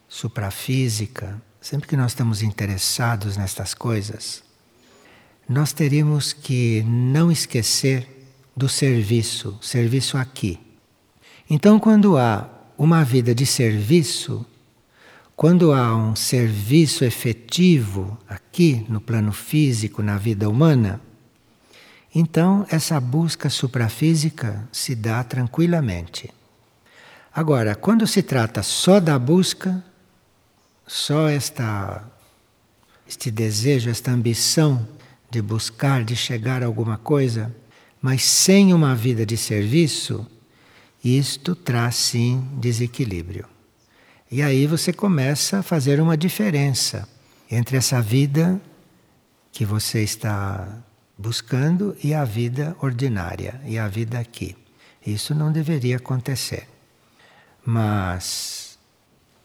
suprafísica, 0.07 1.41
sempre 1.59 1.87
que 1.87 1.97
nós 1.97 2.11
estamos 2.11 2.43
interessados 2.43 3.37
nestas 3.37 3.73
coisas, 3.73 4.43
nós 5.47 5.73
teríamos 5.73 6.31
que 6.31 6.83
não 6.83 7.31
esquecer 7.31 8.07
do 8.55 8.69
serviço, 8.69 9.57
serviço 9.61 10.15
aqui. 10.15 10.59
Então, 11.49 11.79
quando 11.79 12.15
há 12.15 12.47
uma 12.77 13.03
vida 13.03 13.33
de 13.33 13.47
serviço, 13.47 14.45
quando 15.35 15.73
há 15.73 15.95
um 15.95 16.15
serviço 16.15 17.03
efetivo 17.03 18.15
aqui 18.27 18.85
no 18.87 19.01
plano 19.01 19.31
físico, 19.31 20.03
na 20.03 20.19
vida 20.19 20.47
humana, 20.47 21.01
então, 22.13 22.65
essa 22.69 22.99
busca 22.99 23.49
suprafísica 23.49 24.67
se 24.71 24.95
dá 24.95 25.23
tranquilamente. 25.23 26.29
Agora, 27.33 27.75
quando 27.75 28.07
se 28.07 28.23
trata 28.23 28.63
só 28.63 28.99
da 28.99 29.17
busca, 29.19 29.83
só 30.87 31.29
esta, 31.29 32.03
este 33.07 33.29
desejo, 33.29 33.89
esta 33.89 34.11
ambição 34.11 34.87
de 35.29 35.41
buscar, 35.41 36.03
de 36.03 36.15
chegar 36.15 36.63
a 36.63 36.65
alguma 36.65 36.97
coisa, 36.97 37.55
mas 38.01 38.23
sem 38.23 38.73
uma 38.73 38.95
vida 38.95 39.23
de 39.23 39.37
serviço, 39.37 40.25
isto 41.03 41.55
traz 41.55 41.95
sim 41.95 42.47
desequilíbrio. 42.53 43.45
E 44.31 44.41
aí 44.41 44.65
você 44.65 44.91
começa 44.91 45.59
a 45.59 45.63
fazer 45.63 46.01
uma 46.01 46.17
diferença 46.17 47.07
entre 47.49 47.77
essa 47.77 48.01
vida 48.01 48.59
que 49.51 49.63
você 49.63 50.03
está 50.03 50.67
buscando 51.19 51.95
e 52.01 52.13
a 52.13 52.23
vida 52.23 52.77
ordinária 52.81 53.59
e 53.65 53.77
a 53.77 53.89
vida 53.89 54.17
aqui. 54.17 54.55
Isso 55.05 55.35
não 55.35 55.51
deveria 55.51 55.97
acontecer. 55.97 56.65
Mas 57.65 58.79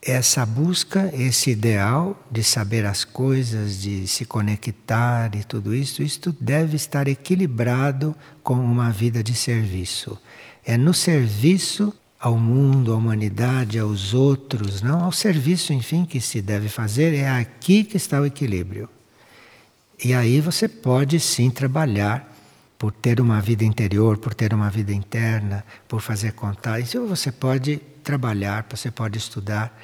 essa 0.01 0.45
busca, 0.45 1.11
esse 1.13 1.51
ideal 1.51 2.17
de 2.31 2.43
saber 2.43 2.85
as 2.85 3.03
coisas, 3.03 3.81
de 3.81 4.07
se 4.07 4.23
conectar 4.23 5.35
e 5.35 5.43
tudo 5.43 5.75
isso, 5.75 6.01
isto 6.01 6.33
deve 6.39 6.77
estar 6.77 7.09
equilibrado 7.09 8.15
com 8.41 8.53
uma 8.53 8.89
vida 8.89 9.21
de 9.21 9.33
serviço. 9.33 10.17
É 10.63 10.77
no 10.77 10.93
serviço 10.93 11.93
ao 12.19 12.37
mundo, 12.37 12.93
à 12.93 12.95
humanidade, 12.95 13.77
aos 13.77 14.13
outros, 14.13 14.81
não 14.81 15.03
ao 15.03 15.11
serviço, 15.11 15.73
enfim, 15.73 16.05
que 16.05 16.21
se 16.21 16.41
deve 16.41 16.69
fazer, 16.69 17.13
é 17.13 17.27
aqui 17.27 17.83
que 17.83 17.97
está 17.97 18.21
o 18.21 18.25
equilíbrio. 18.25 18.89
E 20.03 20.13
aí 20.13 20.41
você 20.41 20.67
pode 20.67 21.19
sim 21.19 21.49
trabalhar 21.49 22.33
por 22.77 22.91
ter 22.91 23.21
uma 23.21 23.39
vida 23.41 23.63
interior, 23.63 24.17
por 24.17 24.33
ter 24.33 24.53
uma 24.53 24.69
vida 24.69 24.93
interna, 24.93 25.63
por 25.87 26.01
fazer 26.01 26.33
contar. 26.33 26.79
Isso 26.79 27.05
você 27.07 27.31
pode 27.31 27.77
trabalhar, 28.03 28.65
você 28.69 28.91
pode 28.91 29.17
estudar, 29.17 29.75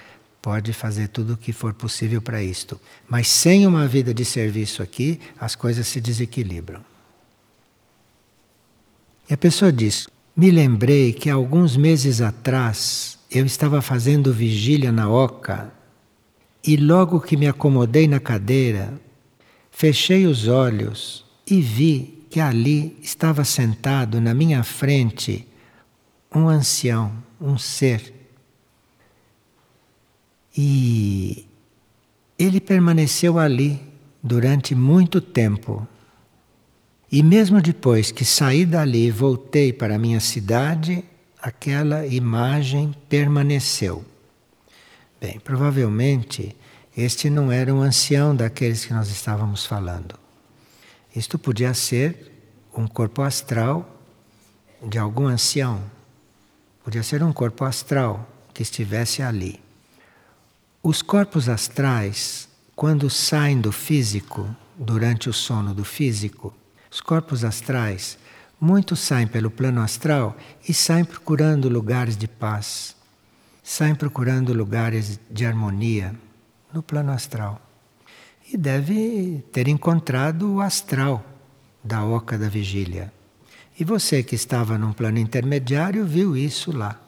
pode 0.41 0.73
fazer 0.73 1.07
tudo 1.07 1.33
o 1.33 1.37
que 1.37 1.53
for 1.53 1.73
possível 1.73 2.21
para 2.21 2.43
isto. 2.43 2.79
Mas 3.07 3.27
sem 3.27 3.65
uma 3.65 3.87
vida 3.87 4.13
de 4.13 4.25
serviço 4.25 4.83
aqui, 4.83 5.19
as 5.39 5.55
coisas 5.55 5.87
se 5.87 6.01
desequilibram. 6.01 6.81
E 9.29 9.33
a 9.33 9.37
pessoa 9.37 9.71
diz: 9.71 10.09
Me 10.35 10.51
lembrei 10.51 11.13
que 11.13 11.29
alguns 11.29 11.77
meses 11.77 12.19
atrás 12.19 13.17
eu 13.31 13.45
estava 13.45 13.81
fazendo 13.81 14.33
vigília 14.33 14.91
na 14.91 15.09
Oca 15.09 15.71
e 16.63 16.75
logo 16.75 17.21
que 17.21 17.37
me 17.37 17.47
acomodei 17.47 18.07
na 18.07 18.19
cadeira, 18.19 18.93
Fechei 19.81 20.27
os 20.27 20.47
olhos 20.47 21.25
e 21.49 21.59
vi 21.59 22.23
que 22.29 22.39
ali 22.39 22.95
estava 23.01 23.43
sentado 23.43 24.21
na 24.21 24.31
minha 24.31 24.61
frente 24.61 25.47
um 26.31 26.47
ancião, 26.47 27.11
um 27.41 27.57
ser. 27.57 28.13
E 30.55 31.47
ele 32.37 32.61
permaneceu 32.61 33.39
ali 33.39 33.81
durante 34.21 34.75
muito 34.75 35.19
tempo. 35.19 35.87
E 37.11 37.23
mesmo 37.23 37.59
depois 37.59 38.11
que 38.11 38.23
saí 38.23 38.67
dali 38.67 39.07
e 39.07 39.11
voltei 39.11 39.73
para 39.73 39.95
a 39.95 39.97
minha 39.97 40.19
cidade, 40.19 41.03
aquela 41.41 42.05
imagem 42.05 42.93
permaneceu. 43.09 44.05
Bem, 45.19 45.39
provavelmente 45.39 46.55
este 47.01 47.29
não 47.29 47.51
era 47.51 47.73
um 47.73 47.81
ancião 47.81 48.35
daqueles 48.35 48.85
que 48.85 48.93
nós 48.93 49.09
estávamos 49.09 49.65
falando. 49.65 50.15
Isto 51.15 51.39
podia 51.39 51.73
ser 51.73 52.31
um 52.75 52.87
corpo 52.87 53.21
astral 53.21 53.99
de 54.81 54.97
algum 54.97 55.27
ancião. 55.27 55.81
Podia 56.83 57.03
ser 57.03 57.23
um 57.23 57.33
corpo 57.33 57.65
astral 57.65 58.29
que 58.53 58.61
estivesse 58.61 59.21
ali. 59.21 59.59
Os 60.83 61.01
corpos 61.01 61.49
astrais, 61.49 62.47
quando 62.75 63.09
saem 63.09 63.59
do 63.59 63.71
físico, 63.71 64.55
durante 64.77 65.29
o 65.29 65.33
sono 65.33 65.73
do 65.73 65.83
físico, 65.83 66.53
os 66.89 67.01
corpos 67.01 67.43
astrais 67.43 68.17
muitos 68.59 68.99
saem 68.99 69.27
pelo 69.27 69.49
plano 69.49 69.81
astral 69.81 70.37
e 70.67 70.73
saem 70.73 71.03
procurando 71.03 71.67
lugares 71.67 72.15
de 72.15 72.27
paz, 72.27 72.95
saem 73.63 73.95
procurando 73.95 74.53
lugares 74.53 75.19
de 75.29 75.45
harmonia 75.45 76.15
no 76.73 76.81
plano 76.81 77.11
astral. 77.11 77.61
E 78.51 78.57
deve 78.57 79.43
ter 79.51 79.67
encontrado 79.67 80.55
o 80.55 80.61
astral 80.61 81.23
da 81.83 82.03
Oca 82.03 82.37
da 82.37 82.49
Vigília. 82.49 83.11
E 83.79 83.83
você 83.83 84.21
que 84.21 84.35
estava 84.35 84.77
num 84.77 84.93
plano 84.93 85.17
intermediário 85.17 86.05
viu 86.05 86.35
isso 86.35 86.71
lá. 86.71 86.99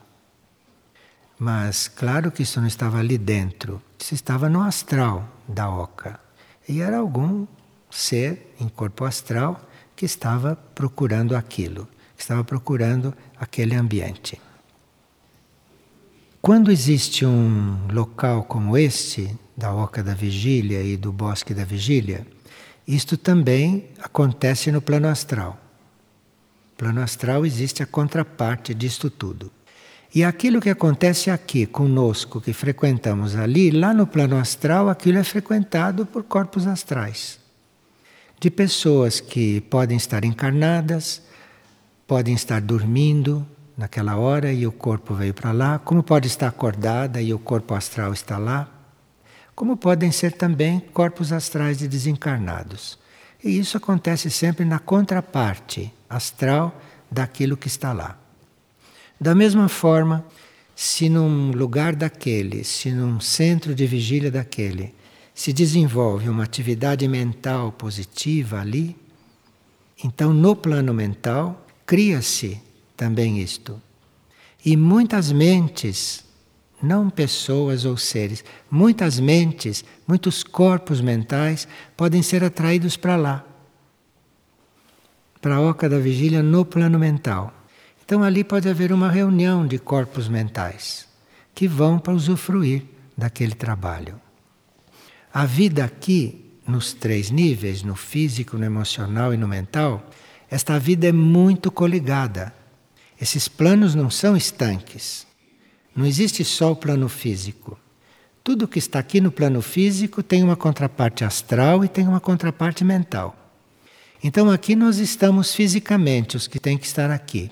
Mas 1.37 1.87
claro 1.87 2.31
que 2.31 2.43
isso 2.43 2.59
não 2.59 2.67
estava 2.67 2.99
ali 2.99 3.17
dentro, 3.17 3.81
isso 3.99 4.13
estava 4.13 4.47
no 4.47 4.61
astral 4.61 5.27
da 5.47 5.69
Oca. 5.69 6.19
E 6.67 6.81
era 6.81 6.97
algum 6.97 7.45
ser 7.89 8.55
em 8.59 8.67
corpo 8.69 9.03
astral 9.03 9.61
que 9.95 10.05
estava 10.05 10.55
procurando 10.55 11.35
aquilo, 11.35 11.87
que 12.15 12.21
estava 12.21 12.43
procurando 12.43 13.13
aquele 13.37 13.75
ambiente. 13.75 14.39
Quando 16.45 16.73
existe 16.73 17.25
um 17.25 17.87
local 17.89 18.43
como 18.43 18.77
este, 18.77 19.33
da 19.55 19.73
Oca 19.73 20.03
da 20.03 20.13
Vigília 20.13 20.83
e 20.83 20.97
do 20.97 21.09
Bosque 21.09 21.53
da 21.53 21.63
Vigília, 21.63 22.27
isto 22.85 23.15
também 23.15 23.87
acontece 23.97 24.69
no 24.69 24.81
plano 24.81 25.07
astral. 25.07 25.57
No 26.71 26.75
plano 26.75 27.01
astral 27.01 27.45
existe 27.45 27.81
a 27.81 27.85
contraparte 27.85 28.73
disto 28.73 29.09
tudo. 29.09 29.49
E 30.13 30.21
aquilo 30.21 30.59
que 30.59 30.69
acontece 30.69 31.31
aqui 31.31 31.65
conosco, 31.65 32.41
que 32.41 32.51
frequentamos 32.51 33.37
ali, 33.37 33.71
lá 33.71 33.93
no 33.93 34.05
plano 34.05 34.37
astral, 34.37 34.89
aquilo 34.89 35.19
é 35.19 35.23
frequentado 35.23 36.05
por 36.05 36.23
corpos 36.23 36.67
astrais. 36.67 37.39
De 38.41 38.51
pessoas 38.51 39.21
que 39.21 39.61
podem 39.61 39.95
estar 39.95 40.25
encarnadas, 40.25 41.21
podem 42.05 42.33
estar 42.33 42.59
dormindo 42.59 43.47
naquela 43.77 44.15
hora 44.15 44.51
e 44.51 44.65
o 44.67 44.71
corpo 44.71 45.13
veio 45.13 45.33
para 45.33 45.51
lá, 45.51 45.79
como 45.79 46.03
pode 46.03 46.27
estar 46.27 46.47
acordada 46.47 47.21
e 47.21 47.33
o 47.33 47.39
corpo 47.39 47.73
astral 47.73 48.13
está 48.13 48.37
lá, 48.37 48.69
como 49.55 49.77
podem 49.77 50.11
ser 50.11 50.33
também 50.33 50.79
corpos 50.79 51.31
astrais 51.31 51.77
de 51.77 51.87
desencarnados. 51.87 52.97
E 53.43 53.57
isso 53.57 53.77
acontece 53.77 54.29
sempre 54.31 54.63
na 54.65 54.79
contraparte 54.79 55.93
astral 56.09 56.79
daquilo 57.11 57.57
que 57.57 57.67
está 57.67 57.91
lá. 57.91 58.17
Da 59.19 59.35
mesma 59.35 59.67
forma, 59.67 60.25
se 60.75 61.09
num 61.09 61.51
lugar 61.51 61.95
daquele, 61.95 62.63
se 62.63 62.91
num 62.91 63.19
centro 63.19 63.75
de 63.75 63.85
vigília 63.85 64.31
daquele, 64.31 64.95
se 65.33 65.51
desenvolve 65.51 66.29
uma 66.29 66.43
atividade 66.43 67.07
mental 67.07 67.71
positiva 67.71 68.59
ali, 68.59 68.95
então 70.03 70.33
no 70.33 70.55
plano 70.55 70.93
mental 70.93 71.65
cria-se 71.85 72.61
também 72.95 73.39
isto. 73.39 73.81
E 74.65 74.77
muitas 74.77 75.31
mentes, 75.31 76.23
não 76.81 77.09
pessoas 77.09 77.85
ou 77.85 77.97
seres, 77.97 78.43
muitas 78.69 79.19
mentes, 79.19 79.83
muitos 80.07 80.43
corpos 80.43 81.01
mentais 81.01 81.67
podem 81.97 82.21
ser 82.21 82.43
atraídos 82.43 82.95
para 82.97 83.15
lá, 83.15 83.45
para 85.41 85.55
a 85.55 85.61
oca 85.61 85.89
da 85.89 85.99
vigília 85.99 86.41
no 86.41 86.63
plano 86.63 86.97
mental. 86.97 87.53
Então 88.05 88.23
ali 88.23 88.43
pode 88.43 88.69
haver 88.69 88.91
uma 88.91 89.09
reunião 89.09 89.65
de 89.65 89.79
corpos 89.79 90.27
mentais 90.27 91.07
que 91.53 91.67
vão 91.67 91.99
para 91.99 92.13
usufruir 92.13 92.83
daquele 93.17 93.53
trabalho. 93.53 94.19
A 95.33 95.45
vida 95.45 95.83
aqui, 95.83 96.51
nos 96.67 96.93
três 96.93 97.29
níveis, 97.29 97.83
no 97.83 97.95
físico, 97.95 98.57
no 98.57 98.65
emocional 98.65 99.33
e 99.33 99.37
no 99.37 99.47
mental, 99.47 100.09
esta 100.49 100.77
vida 100.79 101.07
é 101.07 101.11
muito 101.11 101.71
coligada. 101.71 102.53
Esses 103.19 103.47
planos 103.47 103.95
não 103.95 104.09
são 104.09 104.35
estanques. 104.35 105.25
Não 105.95 106.05
existe 106.05 106.43
só 106.43 106.71
o 106.71 106.75
plano 106.75 107.07
físico. 107.07 107.77
Tudo 108.43 108.67
que 108.67 108.79
está 108.79 108.99
aqui 108.99 109.21
no 109.21 109.31
plano 109.31 109.61
físico 109.61 110.21
tem 110.21 110.43
uma 110.43 110.55
contraparte 110.55 111.23
astral 111.23 111.85
e 111.85 111.87
tem 111.87 112.07
uma 112.07 112.19
contraparte 112.19 112.83
mental. 112.83 113.35
Então 114.23 114.49
aqui 114.49 114.75
nós 114.75 114.97
estamos 114.97 115.53
fisicamente, 115.53 116.35
os 116.35 116.47
que 116.47 116.59
têm 116.59 116.77
que 116.77 116.85
estar 116.85 117.11
aqui. 117.11 117.51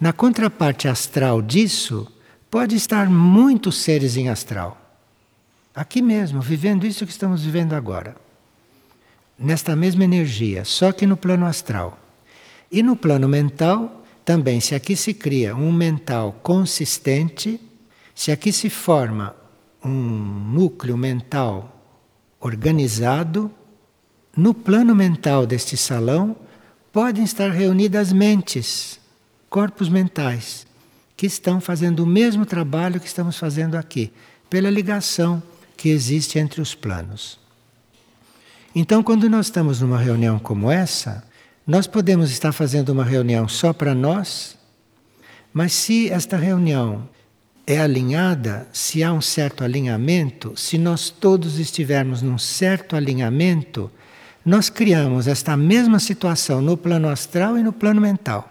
Na 0.00 0.12
contraparte 0.12 0.88
astral 0.88 1.42
disso, 1.42 2.10
pode 2.50 2.74
estar 2.74 3.08
muitos 3.08 3.76
seres 3.76 4.16
em 4.16 4.28
astral. 4.28 4.76
Aqui 5.74 6.02
mesmo, 6.02 6.40
vivendo 6.40 6.86
isso 6.86 7.04
que 7.04 7.12
estamos 7.12 7.44
vivendo 7.44 7.74
agora. 7.74 8.16
Nesta 9.38 9.76
mesma 9.76 10.04
energia, 10.04 10.64
só 10.64 10.90
que 10.90 11.06
no 11.06 11.16
plano 11.16 11.46
astral. 11.46 11.98
E 12.70 12.82
no 12.82 12.96
plano 12.96 13.28
mental, 13.28 13.99
também, 14.30 14.60
se 14.60 14.76
aqui 14.76 14.94
se 14.94 15.12
cria 15.12 15.56
um 15.56 15.72
mental 15.72 16.38
consistente, 16.40 17.60
se 18.14 18.30
aqui 18.30 18.52
se 18.52 18.70
forma 18.70 19.34
um 19.84 19.90
núcleo 19.90 20.96
mental 20.96 21.84
organizado, 22.38 23.50
no 24.36 24.54
plano 24.54 24.94
mental 24.94 25.44
deste 25.44 25.76
salão 25.76 26.36
podem 26.92 27.24
estar 27.24 27.50
reunidas 27.50 28.12
mentes 28.12 29.00
corpos 29.48 29.88
mentais 29.88 30.64
que 31.16 31.26
estão 31.26 31.60
fazendo 31.60 32.04
o 32.04 32.06
mesmo 32.06 32.46
trabalho 32.46 33.00
que 33.00 33.08
estamos 33.08 33.36
fazendo 33.36 33.74
aqui, 33.74 34.12
pela 34.48 34.70
ligação 34.70 35.42
que 35.76 35.88
existe 35.88 36.38
entre 36.38 36.60
os 36.60 36.72
planos. 36.72 37.36
Então, 38.76 39.02
quando 39.02 39.28
nós 39.28 39.46
estamos 39.46 39.80
numa 39.80 39.98
reunião 39.98 40.38
como 40.38 40.70
essa, 40.70 41.28
nós 41.70 41.86
podemos 41.86 42.32
estar 42.32 42.50
fazendo 42.50 42.88
uma 42.88 43.04
reunião 43.04 43.46
só 43.46 43.72
para 43.72 43.94
nós, 43.94 44.58
mas 45.52 45.72
se 45.72 46.10
esta 46.10 46.36
reunião 46.36 47.08
é 47.64 47.78
alinhada, 47.78 48.66
se 48.72 49.04
há 49.04 49.12
um 49.12 49.20
certo 49.20 49.62
alinhamento, 49.62 50.52
se 50.56 50.76
nós 50.76 51.10
todos 51.10 51.60
estivermos 51.60 52.22
num 52.22 52.38
certo 52.38 52.96
alinhamento, 52.96 53.88
nós 54.44 54.68
criamos 54.68 55.28
esta 55.28 55.56
mesma 55.56 56.00
situação 56.00 56.60
no 56.60 56.76
plano 56.76 57.08
astral 57.08 57.56
e 57.56 57.62
no 57.62 57.72
plano 57.72 58.00
mental. 58.00 58.50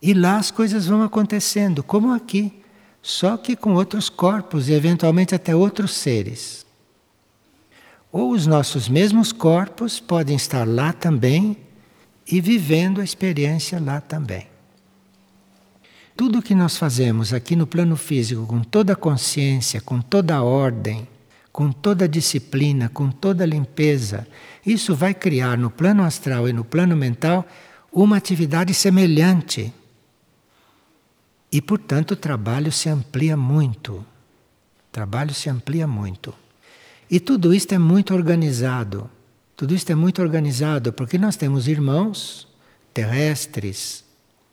E 0.00 0.14
lá 0.14 0.38
as 0.38 0.50
coisas 0.50 0.86
vão 0.86 1.02
acontecendo, 1.02 1.82
como 1.82 2.14
aqui, 2.14 2.58
só 3.02 3.36
que 3.36 3.54
com 3.54 3.74
outros 3.74 4.08
corpos 4.08 4.70
e 4.70 4.72
eventualmente 4.72 5.34
até 5.34 5.54
outros 5.54 5.92
seres. 5.92 6.64
Ou 8.10 8.30
os 8.30 8.46
nossos 8.46 8.88
mesmos 8.88 9.30
corpos 9.30 10.00
podem 10.00 10.36
estar 10.36 10.66
lá 10.66 10.90
também 10.90 11.65
e 12.26 12.40
vivendo 12.40 13.00
a 13.00 13.04
experiência 13.04 13.80
lá 13.80 14.00
também. 14.00 14.48
Tudo 16.16 16.38
o 16.38 16.42
que 16.42 16.54
nós 16.54 16.76
fazemos 16.76 17.32
aqui 17.32 17.54
no 17.54 17.66
plano 17.66 17.96
físico, 17.96 18.46
com 18.46 18.62
toda 18.62 18.94
a 18.94 18.96
consciência, 18.96 19.80
com 19.80 20.00
toda 20.00 20.34
a 20.34 20.42
ordem, 20.42 21.06
com 21.52 21.70
toda 21.70 22.06
a 22.06 22.08
disciplina, 22.08 22.88
com 22.88 23.10
toda 23.10 23.44
a 23.44 23.46
limpeza, 23.46 24.26
isso 24.64 24.94
vai 24.94 25.14
criar 25.14 25.56
no 25.56 25.70
plano 25.70 26.02
astral 26.02 26.48
e 26.48 26.52
no 26.52 26.64
plano 26.64 26.96
mental 26.96 27.46
uma 27.92 28.16
atividade 28.16 28.74
semelhante 28.74 29.72
e, 31.50 31.62
portanto, 31.62 32.10
o 32.12 32.16
trabalho 32.16 32.72
se 32.72 32.88
amplia 32.88 33.36
muito. 33.36 33.92
O 33.94 34.04
trabalho 34.92 35.32
se 35.32 35.48
amplia 35.48 35.86
muito. 35.86 36.34
E 37.10 37.20
tudo 37.20 37.54
isto 37.54 37.72
é 37.72 37.78
muito 37.78 38.12
organizado. 38.12 39.08
Tudo 39.56 39.74
isto 39.74 39.90
é 39.90 39.94
muito 39.94 40.20
organizado 40.20 40.92
porque 40.92 41.16
nós 41.16 41.34
temos 41.34 41.66
irmãos 41.66 42.46
terrestres 42.92 44.04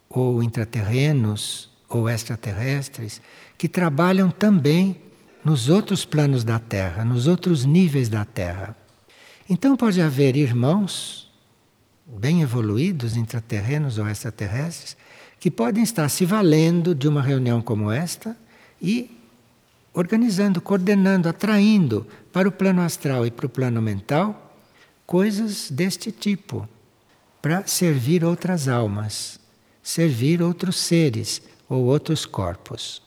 ou 0.09 0.41
intraterrenos 0.41 1.69
ou 1.89 2.09
extraterrestres 2.09 3.21
que 3.57 3.67
trabalham 3.67 4.31
também 4.31 5.01
nos 5.43 5.67
outros 5.67 6.05
planos 6.05 6.45
da 6.45 6.57
Terra, 6.57 7.03
nos 7.03 7.27
outros 7.27 7.65
níveis 7.65 8.07
da 8.07 8.23
Terra. 8.23 8.77
Então 9.49 9.75
pode 9.75 10.01
haver 10.01 10.37
irmãos 10.37 11.29
bem 12.07 12.41
evoluídos, 12.41 13.17
intraterrenos 13.17 13.97
ou 13.97 14.07
extraterrestres, 14.07 14.95
que 15.37 15.51
podem 15.51 15.83
estar 15.83 16.07
se 16.07 16.25
valendo 16.25 16.95
de 16.95 17.09
uma 17.09 17.21
reunião 17.21 17.61
como 17.61 17.91
esta 17.91 18.37
e 18.81 19.11
organizando, 19.93 20.61
coordenando, 20.61 21.27
atraindo 21.27 22.07
para 22.31 22.47
o 22.47 22.51
plano 22.51 22.81
astral 22.81 23.25
e 23.25 23.31
para 23.31 23.45
o 23.45 23.49
plano 23.49 23.81
mental 23.81 24.42
coisas 25.13 25.69
deste 25.69 26.11
tipo, 26.11 26.67
para 27.39 27.67
servir 27.67 28.25
outras 28.25 28.67
almas, 28.67 29.39
servir 29.83 30.41
outros 30.41 30.75
seres 30.75 31.39
ou 31.69 31.83
outros 31.83 32.25
corpos. 32.25 32.99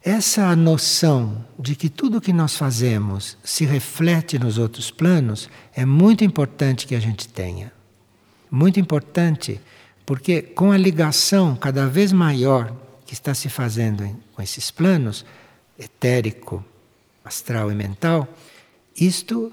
Essa 0.00 0.54
noção 0.54 1.44
de 1.58 1.74
que 1.74 1.88
tudo 1.88 2.18
o 2.18 2.20
que 2.20 2.32
nós 2.32 2.56
fazemos 2.56 3.36
se 3.42 3.64
reflete 3.64 4.38
nos 4.38 4.58
outros 4.58 4.92
planos 4.92 5.50
é 5.74 5.84
muito 5.84 6.22
importante 6.22 6.86
que 6.86 6.94
a 6.94 7.00
gente 7.00 7.26
tenha. 7.26 7.72
Muito 8.48 8.78
importante 8.78 9.60
porque 10.06 10.40
com 10.40 10.70
a 10.70 10.76
ligação 10.76 11.56
cada 11.56 11.88
vez 11.88 12.12
maior 12.12 12.72
que 13.04 13.12
está 13.12 13.34
se 13.34 13.48
fazendo 13.48 14.08
com 14.36 14.40
esses 14.40 14.70
planos, 14.70 15.26
etérico, 15.76 16.64
astral 17.24 17.72
e 17.72 17.74
mental, 17.74 18.32
isto 18.94 19.52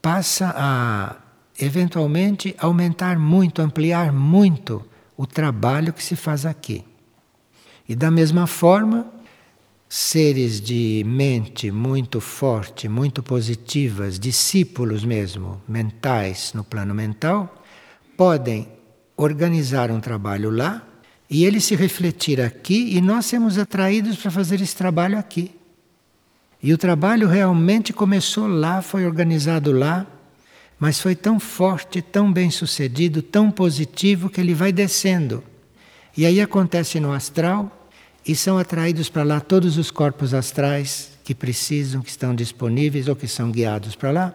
passa 0.00 0.54
a 0.56 1.16
eventualmente 1.58 2.54
aumentar 2.58 3.18
muito, 3.18 3.60
ampliar 3.60 4.12
muito 4.12 4.84
o 5.16 5.26
trabalho 5.26 5.92
que 5.92 6.02
se 6.02 6.16
faz 6.16 6.46
aqui. 6.46 6.84
E 7.88 7.94
da 7.94 8.10
mesma 8.10 8.46
forma, 8.46 9.06
seres 9.88 10.60
de 10.60 11.02
mente 11.04 11.70
muito 11.70 12.20
forte, 12.20 12.88
muito 12.88 13.22
positivas, 13.22 14.18
discípulos 14.18 15.04
mesmo, 15.04 15.60
mentais 15.68 16.52
no 16.54 16.64
plano 16.64 16.94
mental, 16.94 17.62
podem 18.16 18.68
organizar 19.16 19.90
um 19.90 20.00
trabalho 20.00 20.50
lá 20.50 20.86
e 21.28 21.44
ele 21.44 21.60
se 21.60 21.74
refletir 21.74 22.40
aqui 22.40 22.96
e 22.96 23.00
nós 23.00 23.26
sermos 23.26 23.58
atraídos 23.58 24.16
para 24.16 24.30
fazer 24.30 24.60
esse 24.60 24.74
trabalho 24.74 25.18
aqui. 25.18 25.59
E 26.62 26.72
o 26.72 26.78
trabalho 26.78 27.26
realmente 27.26 27.92
começou 27.92 28.46
lá, 28.46 28.82
foi 28.82 29.06
organizado 29.06 29.72
lá, 29.72 30.06
mas 30.78 31.00
foi 31.00 31.14
tão 31.14 31.40
forte, 31.40 32.02
tão 32.02 32.32
bem 32.32 32.50
sucedido, 32.50 33.22
tão 33.22 33.50
positivo 33.50 34.28
que 34.28 34.40
ele 34.40 34.54
vai 34.54 34.72
descendo. 34.72 35.42
E 36.16 36.26
aí 36.26 36.40
acontece 36.40 37.00
no 37.00 37.12
astral 37.12 37.88
e 38.26 38.34
são 38.34 38.58
atraídos 38.58 39.08
para 39.08 39.22
lá 39.22 39.40
todos 39.40 39.78
os 39.78 39.90
corpos 39.90 40.34
astrais 40.34 41.12
que 41.24 41.34
precisam, 41.34 42.02
que 42.02 42.10
estão 42.10 42.34
disponíveis 42.34 43.08
ou 43.08 43.16
que 43.16 43.28
são 43.28 43.50
guiados 43.50 43.94
para 43.94 44.10
lá. 44.10 44.34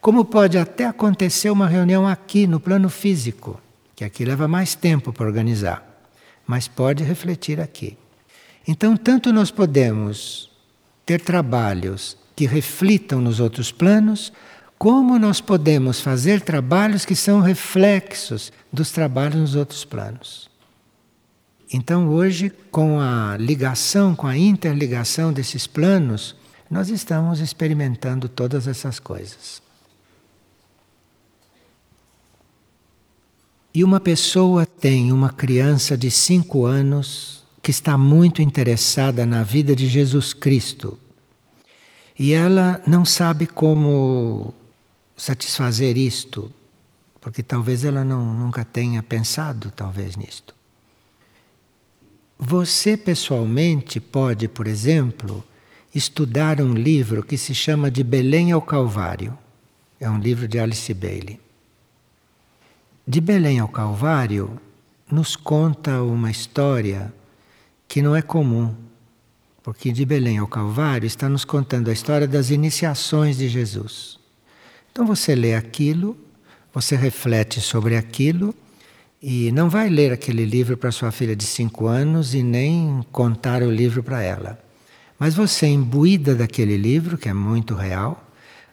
Como 0.00 0.24
pode 0.24 0.56
até 0.56 0.86
acontecer 0.86 1.50
uma 1.50 1.66
reunião 1.66 2.06
aqui 2.06 2.46
no 2.46 2.60
plano 2.60 2.88
físico, 2.88 3.60
que 3.96 4.04
aqui 4.04 4.24
leva 4.24 4.46
mais 4.46 4.74
tempo 4.74 5.12
para 5.12 5.26
organizar, 5.26 5.84
mas 6.46 6.68
pode 6.68 7.02
refletir 7.02 7.60
aqui. 7.60 7.98
Então, 8.66 8.96
tanto 8.96 9.32
nós 9.32 9.50
podemos 9.50 10.47
ter 11.08 11.22
trabalhos 11.22 12.18
que 12.36 12.46
reflitam 12.46 13.18
nos 13.18 13.40
outros 13.40 13.72
planos, 13.72 14.30
como 14.76 15.18
nós 15.18 15.40
podemos 15.40 16.02
fazer 16.02 16.42
trabalhos 16.42 17.06
que 17.06 17.16
são 17.16 17.40
reflexos 17.40 18.52
dos 18.70 18.90
trabalhos 18.90 19.36
nos 19.36 19.54
outros 19.54 19.86
planos. 19.86 20.50
Então, 21.72 22.10
hoje, 22.10 22.50
com 22.70 23.00
a 23.00 23.38
ligação, 23.38 24.14
com 24.14 24.26
a 24.26 24.36
interligação 24.36 25.32
desses 25.32 25.66
planos, 25.66 26.36
nós 26.70 26.90
estamos 26.90 27.40
experimentando 27.40 28.28
todas 28.28 28.68
essas 28.68 29.00
coisas. 29.00 29.62
E 33.72 33.82
uma 33.82 33.98
pessoa 33.98 34.66
tem 34.66 35.10
uma 35.10 35.30
criança 35.30 35.96
de 35.96 36.10
cinco 36.10 36.66
anos 36.66 37.37
que 37.62 37.70
está 37.70 37.98
muito 37.98 38.40
interessada 38.42 39.26
na 39.26 39.42
vida 39.42 39.74
de 39.74 39.86
Jesus 39.86 40.32
Cristo. 40.32 40.98
E 42.18 42.32
ela 42.32 42.82
não 42.86 43.04
sabe 43.04 43.46
como 43.46 44.52
satisfazer 45.16 45.96
isto, 45.96 46.50
porque 47.20 47.42
talvez 47.42 47.84
ela 47.84 48.04
não, 48.04 48.34
nunca 48.34 48.64
tenha 48.64 49.02
pensado 49.02 49.72
talvez 49.74 50.16
nisto. 50.16 50.54
Você 52.38 52.96
pessoalmente 52.96 53.98
pode, 53.98 54.46
por 54.46 54.66
exemplo, 54.66 55.44
estudar 55.92 56.60
um 56.60 56.72
livro 56.72 57.22
que 57.22 57.36
se 57.36 57.54
chama 57.54 57.90
de 57.90 58.04
Belém 58.04 58.52
ao 58.52 58.62
Calvário. 58.62 59.36
É 59.98 60.08
um 60.08 60.18
livro 60.18 60.46
de 60.46 60.58
Alice 60.58 60.94
Bailey. 60.94 61.40
De 63.06 63.20
Belém 63.20 63.58
ao 63.58 63.68
Calvário 63.68 64.60
nos 65.10 65.34
conta 65.34 66.02
uma 66.02 66.30
história 66.30 67.12
que 67.88 68.02
não 68.02 68.14
é 68.14 68.20
comum, 68.20 68.74
porque 69.62 69.90
de 69.90 70.04
Belém 70.04 70.36
ao 70.36 70.46
Calvário 70.46 71.06
está 71.06 71.26
nos 71.28 71.44
contando 71.44 71.88
a 71.88 71.92
história 71.92 72.28
das 72.28 72.50
iniciações 72.50 73.38
de 73.38 73.48
Jesus. 73.48 74.18
Então 74.92 75.06
você 75.06 75.34
lê 75.34 75.54
aquilo, 75.54 76.16
você 76.72 76.94
reflete 76.94 77.62
sobre 77.62 77.96
aquilo 77.96 78.54
e 79.22 79.50
não 79.52 79.70
vai 79.70 79.88
ler 79.88 80.12
aquele 80.12 80.44
livro 80.44 80.76
para 80.76 80.92
sua 80.92 81.10
filha 81.10 81.34
de 81.34 81.44
cinco 81.44 81.86
anos 81.86 82.34
e 82.34 82.42
nem 82.42 83.04
contar 83.10 83.62
o 83.62 83.70
livro 83.70 84.02
para 84.02 84.22
ela. 84.22 84.62
Mas 85.18 85.34
você 85.34 85.66
imbuída 85.66 86.34
daquele 86.34 86.76
livro, 86.76 87.16
que 87.18 87.28
é 87.28 87.32
muito 87.32 87.74
real, 87.74 88.28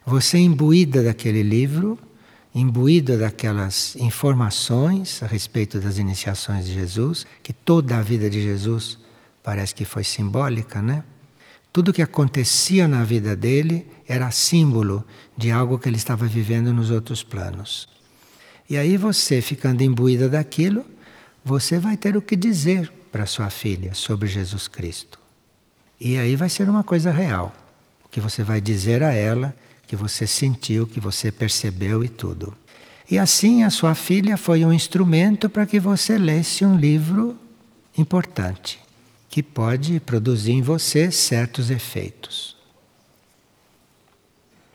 você 0.05 0.37
imbuída 0.37 1.01
daquele 1.01 1.41
livro, 1.41 1.97
imbuída 2.53 3.17
daquelas 3.17 3.95
informações 3.95 5.23
a 5.23 5.25
respeito 5.25 5.79
das 5.79 5.97
iniciações 5.97 6.65
de 6.65 6.73
Jesus, 6.73 7.25
que 7.41 7.51
toda 7.51 7.97
a 7.97 8.01
vida 8.01 8.29
de 8.29 8.41
Jesus 8.41 8.99
parece 9.45 9.75
que 9.75 9.85
foi 9.85 10.03
simbólica, 10.03 10.81
né? 10.81 11.03
Tudo 11.71 11.93
que 11.93 12.01
acontecia 12.01 12.87
na 12.87 13.03
vida 13.03 13.35
dele 13.35 13.85
era 14.07 14.31
símbolo 14.31 15.05
de 15.37 15.51
algo 15.51 15.77
que 15.77 15.87
ele 15.87 15.97
estava 15.97 16.25
vivendo 16.25 16.73
nos 16.73 16.89
outros 16.89 17.21
planos. 17.21 17.87
E 18.67 18.75
aí 18.75 18.97
você, 18.97 19.41
ficando 19.41 19.83
imbuída 19.83 20.27
daquilo, 20.27 20.83
você 21.43 21.77
vai 21.77 21.95
ter 21.95 22.17
o 22.17 22.23
que 22.23 22.35
dizer 22.35 22.91
para 23.11 23.27
sua 23.27 23.51
filha 23.51 23.93
sobre 23.93 24.27
Jesus 24.27 24.67
Cristo. 24.67 25.19
E 25.99 26.17
aí 26.17 26.35
vai 26.35 26.49
ser 26.49 26.67
uma 26.67 26.83
coisa 26.83 27.11
real, 27.11 27.53
que 28.09 28.19
você 28.19 28.41
vai 28.41 28.59
dizer 28.59 29.03
a 29.03 29.13
ela, 29.13 29.55
que 29.85 29.95
você 29.95 30.25
sentiu, 30.25 30.87
que 30.87 30.99
você 30.99 31.31
percebeu 31.31 32.03
e 32.03 32.09
tudo. 32.09 32.57
E 33.11 33.19
assim 33.19 33.61
a 33.61 33.69
sua 33.69 33.93
filha 33.93 34.37
foi 34.37 34.65
um 34.65 34.73
instrumento 34.73 35.47
para 35.51 35.67
que 35.67 35.79
você 35.79 36.17
lesse 36.17 36.65
um 36.65 36.75
livro 36.75 37.37
importante 37.95 38.84
que 39.35 39.43
pode 39.43 39.99
produzir 39.99 40.53
em 40.53 40.61
você 40.61 41.11
certos 41.11 41.69
efeitos. 41.69 42.55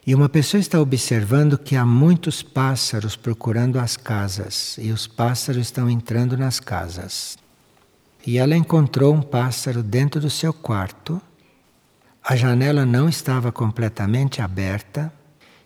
E 0.07 0.15
uma 0.15 0.29
pessoa 0.29 0.61
está 0.61 0.79
observando 0.79 1.57
que 1.57 1.77
há 1.77 1.87
muitos 1.87 2.43
pássaros 2.43 3.17
procurando 3.17 3.79
as 3.79 3.97
casas 3.97 4.77
e 4.79 4.93
os 4.93 5.07
pássaros 5.07 5.63
estão 5.63 5.89
entrando 5.89 6.37
nas 6.37 6.61
casas. 6.61 7.39
E 8.27 8.37
ela 8.37 8.55
encontrou 8.55 9.15
um 9.15 9.23
pássaro 9.23 9.83
dentro 9.83 10.21
do 10.21 10.29
seu 10.29 10.53
quarto. 10.53 11.23
A 12.23 12.37
janela 12.37 12.85
não 12.85 13.09
estava 13.09 13.51
completamente 13.51 14.43
aberta, 14.43 15.11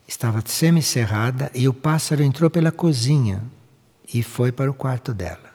estava 0.07 0.41
semicerrada 0.47 1.51
e 1.53 1.67
o 1.67 1.75
pássaro 1.75 2.23
entrou 2.23 2.49
pela 2.49 2.71
cozinha 2.71 3.43
e 4.15 4.23
foi 4.23 4.53
para 4.53 4.71
o 4.71 4.75
quarto 4.75 5.13
dela. 5.13 5.54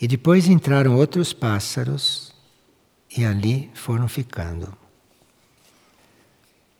E 0.00 0.06
depois 0.06 0.46
entraram 0.46 0.94
outros 0.94 1.32
pássaros 1.32 2.34
e 3.16 3.24
ali 3.24 3.70
foram 3.74 4.06
ficando. 4.06 4.76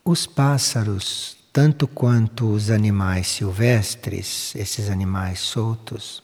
Os 0.04 0.26
pássaros, 0.26 1.36
tanto 1.52 1.88
quanto 1.88 2.52
os 2.52 2.70
animais 2.70 3.26
silvestres, 3.26 4.54
esses 4.54 4.90
animais 4.90 5.40
soltos, 5.40 6.22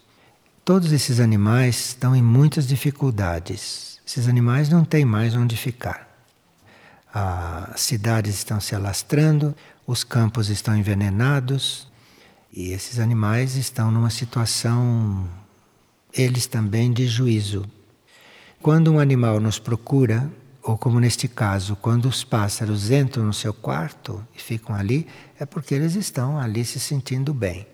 todos 0.65 0.93
esses 0.93 1.19
animais 1.19 1.89
estão 1.89 2.15
em 2.15 2.23
muitas 2.23 2.67
dificuldades. 2.67 4.01
Esses 4.07 4.29
animais 4.29 4.69
não 4.69 4.85
têm 4.85 5.05
mais 5.05 5.35
onde 5.35 5.57
ficar. 5.57 6.09
As 7.13 7.81
cidades 7.81 8.35
estão 8.37 8.61
se 8.61 8.75
alastrando, 8.75 9.55
os 9.87 10.05
campos 10.05 10.51
estão 10.51 10.77
envenenados 10.77 11.89
e 12.53 12.71
esses 12.71 12.99
animais 12.99 13.57
estão 13.57 13.91
numa 13.91 14.11
situação 14.11 15.27
eles 16.13 16.47
também 16.47 16.93
de 16.93 17.07
juízo. 17.07 17.65
Quando 18.61 18.93
um 18.93 18.99
animal 18.99 19.41
nos 19.41 19.59
procura, 19.59 20.31
ou 20.63 20.79
como 20.79 21.01
neste 21.01 21.27
caso, 21.27 21.75
quando 21.75 22.07
os 22.07 22.23
pássaros 22.23 22.91
entram 22.91 23.25
no 23.25 23.33
seu 23.33 23.53
quarto 23.53 24.25
e 24.37 24.41
ficam 24.41 24.77
ali, 24.77 25.07
é 25.39 25.45
porque 25.45 25.75
eles 25.75 25.97
estão 25.97 26.39
ali 26.39 26.65
se 26.65 26.79
sentindo 26.79 27.35
bem. 27.35 27.67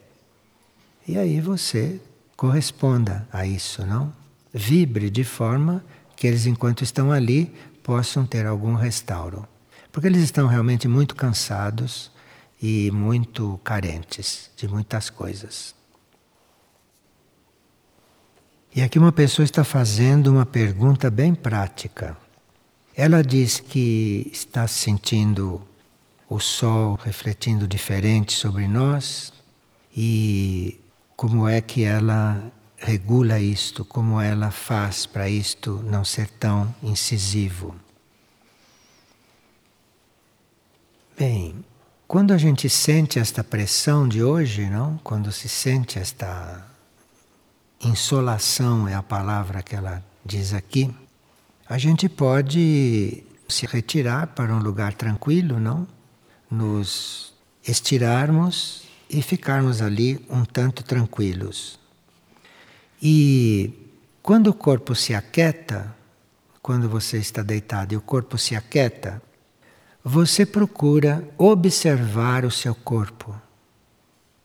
E 1.06 1.18
aí 1.18 1.40
você 1.40 2.00
corresponda 2.36 3.26
a 3.32 3.46
isso, 3.46 3.84
não? 3.84 4.12
Vibre 4.52 5.10
de 5.10 5.24
forma 5.24 5.84
que 6.16 6.26
eles, 6.26 6.46
enquanto 6.46 6.82
estão 6.82 7.12
ali, 7.12 7.52
possam 7.82 8.24
ter 8.24 8.46
algum 8.46 8.74
restauro. 8.74 9.46
Porque 9.92 10.06
eles 10.06 10.22
estão 10.22 10.46
realmente 10.46 10.86
muito 10.86 11.14
cansados 11.14 12.10
e 12.60 12.90
muito 12.90 13.58
carentes 13.64 14.50
de 14.56 14.68
muitas 14.68 15.10
coisas. 15.10 15.77
E 18.74 18.82
aqui 18.82 18.98
uma 18.98 19.12
pessoa 19.12 19.44
está 19.44 19.64
fazendo 19.64 20.30
uma 20.30 20.44
pergunta 20.44 21.10
bem 21.10 21.34
prática. 21.34 22.16
Ela 22.94 23.22
diz 23.22 23.58
que 23.58 24.30
está 24.32 24.68
sentindo 24.68 25.62
o 26.28 26.38
sol 26.38 26.98
refletindo 27.02 27.66
diferente 27.66 28.34
sobre 28.34 28.68
nós 28.68 29.32
e 29.96 30.78
como 31.16 31.48
é 31.48 31.60
que 31.60 31.82
ela 31.82 32.52
regula 32.76 33.40
isto, 33.40 33.84
como 33.84 34.20
ela 34.20 34.50
faz 34.50 35.06
para 35.06 35.28
isto 35.28 35.82
não 35.84 36.04
ser 36.04 36.28
tão 36.28 36.72
incisivo. 36.82 37.74
Bem, 41.18 41.64
quando 42.06 42.32
a 42.32 42.38
gente 42.38 42.68
sente 42.68 43.18
esta 43.18 43.42
pressão 43.42 44.06
de 44.06 44.22
hoje, 44.22 44.66
não? 44.66 44.98
Quando 45.02 45.32
se 45.32 45.48
sente 45.48 45.98
esta 45.98 46.64
insolação 47.80 48.88
é 48.88 48.94
a 48.94 49.02
palavra 49.02 49.62
que 49.62 49.74
ela 49.74 50.02
diz 50.24 50.52
aqui, 50.52 50.94
a 51.68 51.78
gente 51.78 52.08
pode 52.08 53.22
se 53.48 53.66
retirar 53.66 54.28
para 54.28 54.54
um 54.54 54.58
lugar 54.58 54.94
tranquilo, 54.94 55.58
não? 55.60 55.86
Nos 56.50 57.32
estirarmos 57.66 58.82
e 59.08 59.22
ficarmos 59.22 59.80
ali 59.80 60.24
um 60.28 60.44
tanto 60.44 60.82
tranquilos. 60.82 61.78
E 63.02 63.72
quando 64.22 64.48
o 64.48 64.54
corpo 64.54 64.94
se 64.94 65.14
aquieta, 65.14 65.94
quando 66.60 66.88
você 66.88 67.18
está 67.18 67.42
deitado 67.42 67.94
e 67.94 67.96
o 67.96 68.00
corpo 68.00 68.36
se 68.36 68.54
aquieta, 68.54 69.22
você 70.04 70.44
procura 70.44 71.26
observar 71.36 72.44
o 72.44 72.50
seu 72.50 72.74
corpo, 72.74 73.34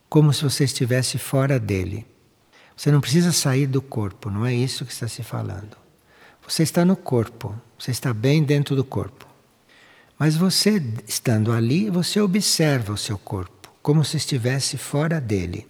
como 0.09 0.33
se 0.33 0.43
você 0.43 0.63
estivesse 0.65 1.17
fora 1.17 1.59
dele. 1.59 2.05
Você 2.75 2.91
não 2.91 3.01
precisa 3.01 3.31
sair 3.31 3.67
do 3.67 3.81
corpo, 3.81 4.29
não 4.29 4.45
é 4.45 4.53
isso 4.53 4.85
que 4.85 4.91
está 4.91 5.07
se 5.07 5.23
falando. 5.23 5.77
Você 6.47 6.63
está 6.63 6.83
no 6.83 6.95
corpo, 6.95 7.55
você 7.77 7.91
está 7.91 8.13
bem 8.13 8.43
dentro 8.43 8.75
do 8.75 8.83
corpo. 8.83 9.27
Mas 10.17 10.35
você, 10.35 10.81
estando 11.07 11.51
ali, 11.51 11.89
você 11.89 12.19
observa 12.19 12.93
o 12.93 12.97
seu 12.97 13.17
corpo, 13.17 13.71
como 13.81 14.03
se 14.03 14.17
estivesse 14.17 14.77
fora 14.77 15.19
dele. 15.19 15.67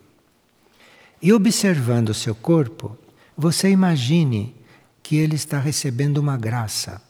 E 1.22 1.32
observando 1.32 2.10
o 2.10 2.14
seu 2.14 2.36
corpo, 2.36 2.98
você 3.38 3.70
imagine 3.70 4.56
que 5.02 5.18
ele 5.18 5.36
está 5.36 5.60
recebendo 5.60 6.18
uma 6.18 6.38
graça. 6.38 7.02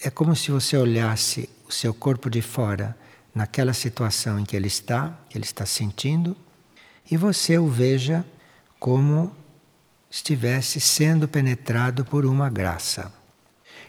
É 0.00 0.10
como 0.10 0.34
se 0.36 0.50
você 0.50 0.76
olhasse 0.76 1.48
o 1.68 1.72
seu 1.72 1.94
corpo 1.94 2.28
de 2.28 2.42
fora 2.42 2.96
naquela 3.34 3.72
situação 3.72 4.38
em 4.38 4.44
que 4.44 4.56
ele 4.56 4.68
está, 4.68 5.18
que 5.28 5.36
ele 5.36 5.44
está 5.44 5.66
sentindo, 5.66 6.36
e 7.10 7.16
você 7.16 7.58
o 7.58 7.68
veja 7.68 8.24
como 8.78 9.34
estivesse 10.10 10.80
sendo 10.80 11.28
penetrado 11.28 12.04
por 12.04 12.24
uma 12.24 12.48
graça. 12.48 13.12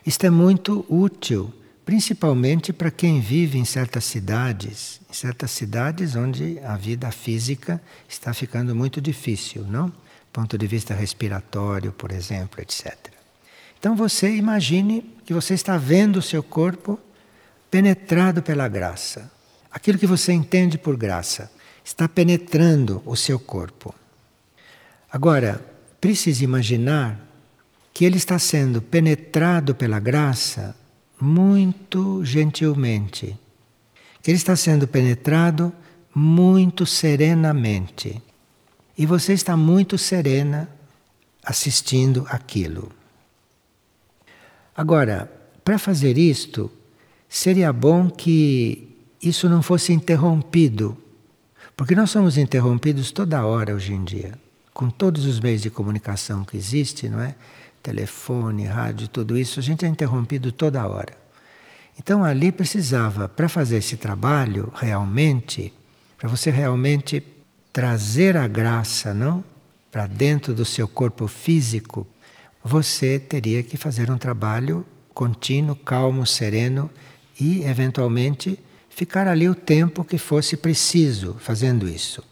Isto 0.06 0.26
é 0.26 0.30
muito 0.30 0.86
útil, 0.90 1.54
principalmente 1.86 2.74
para 2.74 2.92
quem 2.92 3.20
vive 3.20 3.58
em 3.58 3.66
certas 3.66 4.06
cidades, 4.06 5.00
em 5.10 5.14
certas 5.14 5.52
cidades 5.52 6.16
onde 6.16 6.60
a 6.60 6.76
vida 6.76 7.12
física 7.12 7.82
está 8.08 8.34
ficando 8.34 8.76
muito 8.76 9.00
difícil, 9.00 9.64
não? 9.64 9.92
Ponto 10.32 10.58
de 10.58 10.68
vista 10.68 10.94
respiratório, 10.94 11.92
por 11.92 12.12
exemplo, 12.12 12.62
etc. 12.62 12.96
Então 13.80 13.96
você 13.96 14.36
imagine 14.36 15.02
que 15.26 15.34
você 15.34 15.54
está 15.54 15.78
vendo 15.78 16.18
o 16.18 16.22
seu 16.22 16.44
corpo 16.44 17.00
penetrado 17.70 18.42
pela 18.42 18.68
graça. 18.68 19.32
Aquilo 19.72 19.98
que 19.98 20.08
você 20.08 20.34
entende 20.34 20.78
por 20.78 20.96
graça 20.98 21.52
está 21.84 22.08
penetrando 22.08 23.02
o 23.06 23.16
seu 23.16 23.40
corpo. 23.40 23.94
Agora, 25.18 25.60
precisa 26.00 26.44
imaginar 26.44 27.20
que 27.92 28.06
ele 28.06 28.18
está 28.18 28.38
sendo 28.38 28.84
penetrado 28.84 29.74
pela 29.74 30.00
graça 30.00 30.76
muito 31.20 32.24
gentilmente. 32.24 33.36
Que 34.22 34.30
ele 34.30 34.38
está 34.38 34.56
sendo 34.56 34.88
penetrado 34.88 35.74
muito 36.14 36.86
serenamente. 36.86 38.22
E 38.96 39.08
você 39.08 39.34
está 39.34 39.58
muito 39.58 39.98
serena 39.98 40.70
assistindo 41.44 42.24
aquilo. 42.30 42.92
Agora, 44.76 45.32
para 45.66 45.80
fazer 45.80 46.16
isto, 46.16 46.72
seria 47.28 47.74
bom 47.74 48.08
que 48.08 48.96
isso 49.20 49.50
não 49.50 49.64
fosse 49.64 49.92
interrompido, 49.92 50.96
porque 51.76 51.96
nós 51.96 52.12
somos 52.12 52.38
interrompidos 52.38 53.12
toda 53.12 53.44
hora 53.44 53.74
hoje 53.74 53.94
em 53.94 54.04
dia 54.04 54.47
com 54.78 54.92
todos 54.92 55.26
os 55.26 55.40
meios 55.40 55.64
de 55.64 55.72
comunicação 55.72 56.46
que 56.46 56.56
existem, 56.56 57.10
não 57.10 57.20
é? 57.20 57.34
Telefone, 57.82 58.64
rádio, 58.66 59.08
tudo 59.08 59.36
isso, 59.36 59.60
a 59.60 59.64
gente 59.64 59.84
é 59.84 59.88
interrompido 59.88 60.52
toda 60.52 60.88
hora. 60.88 61.18
Então 61.98 62.24
ali 62.24 62.52
precisava, 62.52 63.28
para 63.28 63.50
fazer 63.50 63.78
esse 63.78 63.98
trabalho 63.98 64.72
realmente, 64.76 65.74
para 66.16 66.30
você 66.30 66.52
realmente 66.52 67.24
trazer 67.74 68.38
a 68.38 68.48
graça, 68.48 69.16
não? 69.16 69.44
Para 69.92 70.06
dentro 70.06 70.54
do 70.54 70.64
seu 70.64 70.88
corpo 70.88 71.26
físico, 71.28 72.06
você 72.64 73.18
teria 73.18 73.64
que 73.64 73.78
fazer 73.78 74.12
um 74.12 74.18
trabalho 74.20 74.86
contínuo, 75.12 75.76
calmo, 75.76 76.24
sereno 76.24 76.88
e, 77.40 77.64
eventualmente, 77.64 78.60
ficar 78.92 79.28
ali 79.28 79.50
o 79.50 79.56
tempo 79.56 80.04
que 80.04 80.20
fosse 80.20 80.56
preciso 80.56 81.36
fazendo 81.40 81.90
isso. 81.90 82.24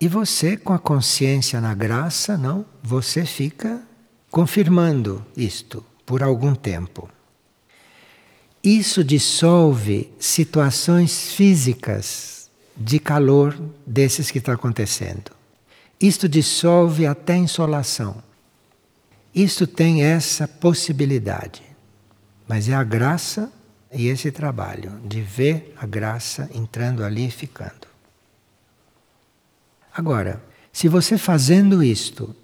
E 0.00 0.08
você, 0.08 0.56
com 0.56 0.72
a 0.72 0.78
consciência 0.78 1.60
na 1.60 1.74
graça, 1.74 2.36
não, 2.36 2.66
você 2.82 3.24
fica 3.24 3.82
confirmando 4.30 5.24
isto 5.36 5.84
por 6.04 6.22
algum 6.22 6.54
tempo. 6.54 7.08
Isso 8.62 9.02
dissolve 9.02 10.12
situações 10.18 11.32
físicas 11.32 12.50
de 12.76 12.98
calor 12.98 13.58
desses 13.86 14.30
que 14.30 14.38
está 14.38 14.52
acontecendo. 14.52 15.30
Isto 16.00 16.28
dissolve 16.28 17.06
até 17.06 17.36
insolação. 17.36 18.22
Isto 19.34 19.66
tem 19.66 20.02
essa 20.02 20.46
possibilidade. 20.46 21.62
Mas 22.46 22.68
é 22.68 22.74
a 22.74 22.84
graça 22.84 23.50
e 23.92 24.08
esse 24.08 24.30
trabalho 24.30 25.00
de 25.04 25.22
ver 25.22 25.74
a 25.76 25.86
graça 25.86 26.50
entrando 26.54 27.02
ali 27.02 27.26
e 27.26 27.30
ficando. 27.30 27.85
Agora, 29.96 30.42
se 30.70 30.88
você 30.88 31.16
fazendo 31.16 31.82
isto, 31.82 32.36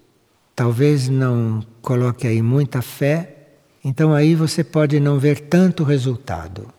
talvez 0.57 1.07
não 1.07 1.63
coloque 1.83 2.27
aí 2.27 2.41
muita 2.41 2.81
fé, 2.81 3.37
então 3.85 4.15
aí 4.15 4.35
você 4.35 4.65
pode 4.65 4.99
não 4.99 5.19
ver 5.19 5.39
tanto 5.39 5.85
resultado. 5.85 6.73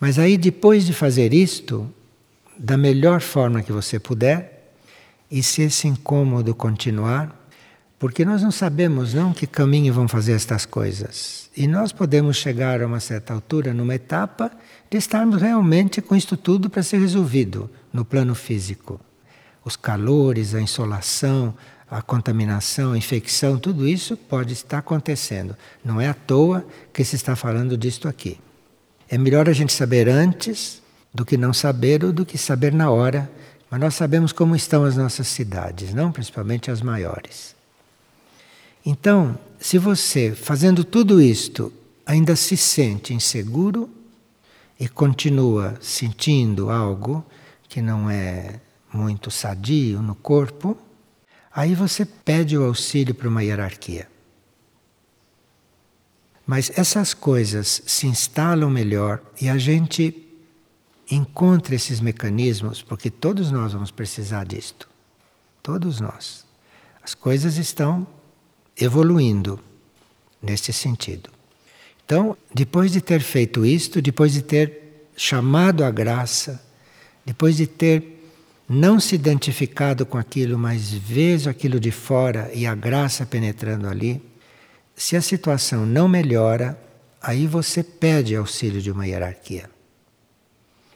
Mas 0.00 0.18
aí 0.18 0.38
depois 0.38 0.86
de 0.86 0.94
fazer 0.94 1.34
isto, 1.34 1.92
da 2.58 2.74
melhor 2.74 3.20
forma 3.20 3.62
que 3.62 3.70
você 3.70 3.98
puder, 3.98 4.72
e 5.30 5.42
se 5.42 5.60
esse 5.60 5.86
incômodo 5.86 6.54
continuar, 6.54 7.46
porque 7.98 8.24
nós 8.24 8.42
não 8.42 8.50
sabemos 8.50 9.12
não 9.12 9.34
que 9.34 9.46
caminho 9.46 9.92
vão 9.92 10.08
fazer 10.08 10.32
estas 10.32 10.64
coisas. 10.64 11.50
E 11.54 11.68
nós 11.68 11.92
podemos 11.92 12.38
chegar 12.38 12.80
a 12.80 12.86
uma 12.86 12.98
certa 12.98 13.34
altura, 13.34 13.74
numa 13.74 13.94
etapa, 13.94 14.50
de 14.90 14.96
estarmos 14.96 15.42
realmente 15.42 16.00
com 16.00 16.16
isto 16.16 16.34
tudo 16.34 16.70
para 16.70 16.82
ser 16.82 16.98
resolvido 16.98 17.68
no 17.92 18.06
plano 18.06 18.34
físico 18.34 18.98
os 19.64 19.76
calores, 19.76 20.54
a 20.54 20.60
insolação, 20.60 21.54
a 21.90 22.02
contaminação, 22.02 22.92
a 22.92 22.98
infecção, 22.98 23.58
tudo 23.58 23.86
isso 23.86 24.16
pode 24.16 24.52
estar 24.52 24.78
acontecendo. 24.78 25.56
Não 25.84 26.00
é 26.00 26.08
à 26.08 26.14
toa 26.14 26.66
que 26.92 27.04
se 27.04 27.16
está 27.16 27.36
falando 27.36 27.76
disto 27.76 28.08
aqui. 28.08 28.38
É 29.08 29.16
melhor 29.16 29.48
a 29.48 29.52
gente 29.52 29.72
saber 29.72 30.08
antes 30.08 30.82
do 31.12 31.24
que 31.24 31.36
não 31.36 31.52
saber 31.52 32.04
ou 32.04 32.12
do 32.12 32.26
que 32.26 32.36
saber 32.36 32.72
na 32.72 32.90
hora. 32.90 33.30
Mas 33.70 33.80
nós 33.80 33.94
sabemos 33.94 34.32
como 34.32 34.56
estão 34.56 34.84
as 34.84 34.96
nossas 34.96 35.28
cidades, 35.28 35.94
não 35.94 36.10
principalmente 36.10 36.70
as 36.70 36.82
maiores. 36.82 37.54
Então, 38.84 39.38
se 39.58 39.78
você, 39.78 40.34
fazendo 40.34 40.84
tudo 40.84 41.20
isto, 41.20 41.72
ainda 42.04 42.36
se 42.36 42.56
sente 42.56 43.14
inseguro 43.14 43.88
e 44.78 44.88
continua 44.88 45.78
sentindo 45.80 46.70
algo 46.70 47.24
que 47.68 47.80
não 47.80 48.10
é 48.10 48.60
muito 48.94 49.30
sadio 49.30 50.00
no 50.00 50.14
corpo, 50.14 50.78
aí 51.52 51.74
você 51.74 52.04
pede 52.04 52.56
o 52.56 52.64
auxílio 52.64 53.14
para 53.14 53.28
uma 53.28 53.42
hierarquia. 53.42 54.08
Mas 56.46 56.70
essas 56.76 57.14
coisas 57.14 57.82
se 57.86 58.06
instalam 58.06 58.70
melhor 58.70 59.20
e 59.40 59.48
a 59.48 59.56
gente 59.56 60.24
encontra 61.10 61.74
esses 61.74 62.00
mecanismos, 62.00 62.82
porque 62.82 63.10
todos 63.10 63.50
nós 63.50 63.72
vamos 63.72 63.90
precisar 63.90 64.44
disto. 64.44 64.88
Todos 65.62 66.00
nós. 66.00 66.44
As 67.02 67.14
coisas 67.14 67.56
estão 67.56 68.06
evoluindo 68.76 69.58
neste 70.42 70.72
sentido. 70.72 71.30
Então, 72.04 72.36
depois 72.54 72.92
de 72.92 73.00
ter 73.00 73.20
feito 73.20 73.64
isto, 73.64 74.02
depois 74.02 74.32
de 74.32 74.42
ter 74.42 75.08
chamado 75.16 75.84
a 75.84 75.90
graça, 75.90 76.62
depois 77.24 77.56
de 77.56 77.66
ter 77.66 78.13
não 78.68 78.98
se 78.98 79.14
identificado 79.14 80.06
com 80.06 80.16
aquilo, 80.16 80.58
mas 80.58 80.92
vejo 80.92 81.50
aquilo 81.50 81.78
de 81.78 81.90
fora 81.90 82.50
e 82.54 82.66
a 82.66 82.74
graça 82.74 83.26
penetrando 83.26 83.88
ali, 83.88 84.22
se 84.96 85.16
a 85.16 85.22
situação 85.22 85.84
não 85.84 86.08
melhora, 86.08 86.78
aí 87.20 87.46
você 87.46 87.82
pede 87.82 88.36
auxílio 88.36 88.80
de 88.80 88.90
uma 88.90 89.06
hierarquia. 89.06 89.68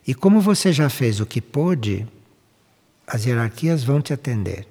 E 0.06 0.14
como 0.14 0.40
você 0.40 0.72
já 0.72 0.88
fez 0.88 1.20
o 1.20 1.26
que 1.26 1.40
pôde, 1.40 2.06
as 3.06 3.26
hierarquias 3.26 3.82
vão 3.82 4.00
te 4.00 4.12
atender. 4.12 4.66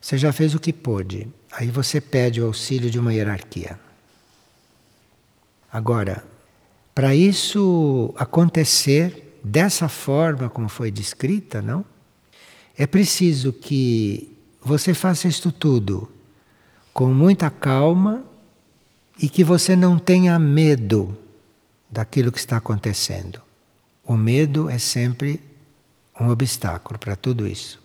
Você 0.00 0.18
já 0.18 0.32
fez 0.32 0.54
o 0.54 0.60
que 0.60 0.72
pôde, 0.72 1.28
aí 1.50 1.68
você 1.68 2.00
pede 2.00 2.40
o 2.40 2.46
auxílio 2.46 2.90
de 2.90 2.98
uma 2.98 3.12
hierarquia. 3.12 3.78
Agora, 5.72 6.24
para 6.94 7.14
isso 7.14 8.12
acontecer, 8.16 9.27
dessa 9.48 9.88
forma 9.88 10.48
como 10.50 10.68
foi 10.68 10.90
descrita, 10.90 11.62
não? 11.62 11.84
É 12.76 12.86
preciso 12.86 13.52
que 13.52 14.36
você 14.62 14.92
faça 14.94 15.26
isto 15.26 15.50
tudo 15.50 16.10
com 16.92 17.12
muita 17.12 17.50
calma 17.50 18.22
e 19.20 19.28
que 19.28 19.42
você 19.42 19.74
não 19.74 19.98
tenha 19.98 20.38
medo 20.38 21.16
daquilo 21.90 22.30
que 22.30 22.38
está 22.38 22.58
acontecendo. 22.58 23.40
O 24.04 24.16
medo 24.16 24.68
é 24.68 24.78
sempre 24.78 25.40
um 26.20 26.28
obstáculo 26.28 26.98
para 26.98 27.16
tudo 27.16 27.46
isso. 27.46 27.80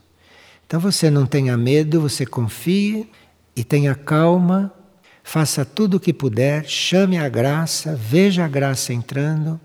Então 0.65 0.79
você 0.79 1.09
não 1.09 1.25
tenha 1.25 1.55
medo, 1.55 2.01
você 2.01 2.25
confie 2.25 3.09
e 3.55 3.63
tenha 3.63 3.95
calma, 3.95 4.73
faça 5.23 5.63
tudo 5.63 5.97
o 5.97 5.99
que 5.99 6.13
puder, 6.13 6.65
chame 6.65 7.17
a 7.17 7.29
graça, 7.29 7.95
veja 7.95 8.45
a 8.45 8.47
graça 8.47 8.93
entrando. 8.93 9.59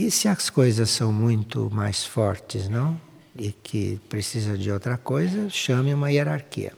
E 0.00 0.12
se 0.12 0.28
as 0.28 0.48
coisas 0.48 0.90
são 0.90 1.12
muito 1.12 1.68
mais 1.72 2.04
fortes, 2.04 2.68
não? 2.68 2.96
E 3.36 3.50
que 3.50 4.00
precisa 4.08 4.56
de 4.56 4.70
outra 4.70 4.96
coisa, 4.96 5.50
chame 5.50 5.92
uma 5.92 6.08
hierarquia. 6.08 6.72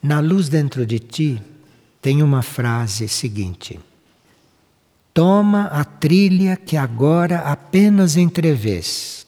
Na 0.00 0.20
luz 0.20 0.48
dentro 0.48 0.86
de 0.86 1.00
ti 1.00 1.42
tem 2.00 2.22
uma 2.22 2.40
frase 2.40 3.08
seguinte: 3.08 3.80
Toma 5.12 5.64
a 5.64 5.84
trilha 5.84 6.54
que 6.56 6.76
agora 6.76 7.40
apenas 7.40 8.16
entrevês, 8.16 9.26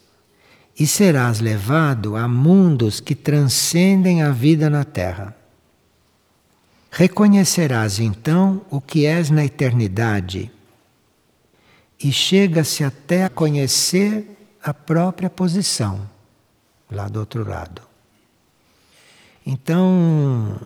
e 0.79 0.87
serás 0.87 1.41
levado 1.41 2.15
a 2.15 2.25
mundos 2.25 3.01
que 3.01 3.13
transcendem 3.13 4.21
a 4.21 4.31
vida 4.31 4.69
na 4.69 4.85
terra. 4.85 5.35
Reconhecerás 6.89 7.99
então 7.99 8.61
o 8.69 8.79
que 8.79 9.05
és 9.05 9.29
na 9.29 9.43
eternidade, 9.43 10.49
e 12.01 12.11
chega-se 12.11 12.83
até 12.83 13.25
a 13.25 13.29
conhecer 13.29 14.25
a 14.63 14.73
própria 14.73 15.29
posição 15.29 16.09
lá 16.89 17.07
do 17.07 17.19
outro 17.19 17.47
lado. 17.47 17.81
Então, 19.45 20.59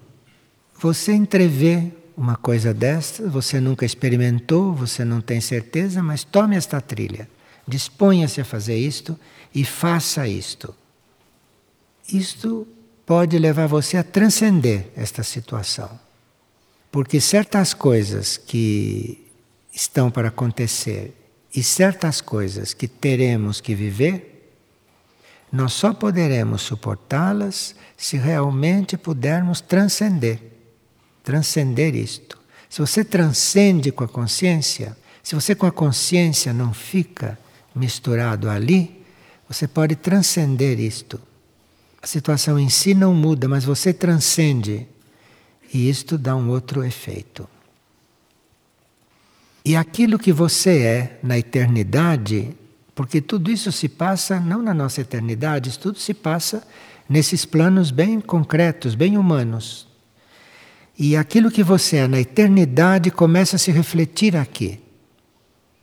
você 0.80 1.14
entrevê 1.14 1.92
uma 2.16 2.36
coisa 2.36 2.74
desta, 2.74 3.28
você 3.30 3.60
nunca 3.60 3.86
experimentou, 3.86 4.74
você 4.74 5.04
não 5.04 5.22
tem 5.22 5.42
certeza, 5.42 6.04
mas 6.04 6.24
tome 6.24 6.56
esta 6.56 6.80
trilha. 6.80 7.28
Disponha-se 7.68 8.42
a 8.42 8.46
fazer 8.46 8.78
isto 8.78 9.18
e 9.54 9.64
faça 9.64 10.28
isto. 10.28 10.76
Isto 12.12 12.68
pode 13.06 13.40
levar 13.40 13.68
você 13.68 13.98
a 13.98 14.04
transcender 14.04 14.88
esta 14.96 15.24
situação. 15.24 16.00
Porque 16.92 17.20
certas 17.20 17.74
coisas 17.74 18.38
que 18.38 19.26
estão 19.74 20.12
para 20.12 20.28
acontecer 20.28 21.23
e 21.56 21.62
certas 21.62 22.22
coisas 22.22 22.74
que 22.74 22.88
teremos 22.88 23.62
que 23.62 23.76
viver, 23.76 24.52
nós 25.52 25.74
só 25.74 25.94
poderemos 25.94 26.64
suportá-las 26.64 27.76
se 27.96 28.18
realmente 28.18 28.98
pudermos 28.98 29.62
transcender 29.62 30.54
transcender 31.24 31.96
isto. 31.96 32.38
Se 32.70 32.82
você 32.82 33.04
transcende 33.04 33.92
com 33.92 34.04
a 34.04 34.08
consciência, 34.08 34.96
se 35.24 35.34
você 35.34 35.56
com 35.56 35.66
a 35.66 35.72
consciência 35.72 36.52
não 36.54 36.74
fica 36.74 37.40
misturado 37.74 38.50
ali, 38.50 39.04
você 39.48 39.68
pode 39.68 39.96
transcender 39.96 40.80
isto. 40.80 41.20
A 42.02 42.08
situação 42.08 42.60
em 42.60 42.70
si 42.70 42.94
não 42.94 43.14
muda, 43.14 43.48
mas 43.48 43.64
você 43.64 43.94
transcende. 43.94 44.86
E 45.74 45.90
isto 45.90 46.18
dá 46.18 46.36
um 46.36 46.50
outro 46.50 46.84
efeito. 46.84 47.48
E 49.66 49.76
aquilo 49.76 50.20
que 50.20 50.34
você 50.34 50.80
é 50.80 51.20
na 51.24 51.38
eternidade, 51.38 52.56
porque 52.94 53.22
tudo 53.22 53.50
isso 53.50 53.72
se 53.72 53.88
passa 53.88 54.40
não 54.40 54.62
na 54.62 54.74
nossa 54.74 55.02
eternidade, 55.02 55.70
isso 55.70 55.80
tudo 55.80 56.00
se 56.00 56.14
passa 56.14 56.68
nesses 57.08 57.46
planos 57.46 57.90
bem 57.90 58.20
concretos, 58.20 58.94
bem 58.94 59.18
humanos. 59.18 59.88
E 61.00 61.16
aquilo 61.16 61.50
que 61.50 61.64
você 61.64 61.98
é 61.98 62.08
na 62.08 62.20
eternidade 62.20 63.10
começa 63.10 63.56
a 63.56 63.60
se 63.60 63.72
refletir 63.72 64.36
aqui. 64.36 64.80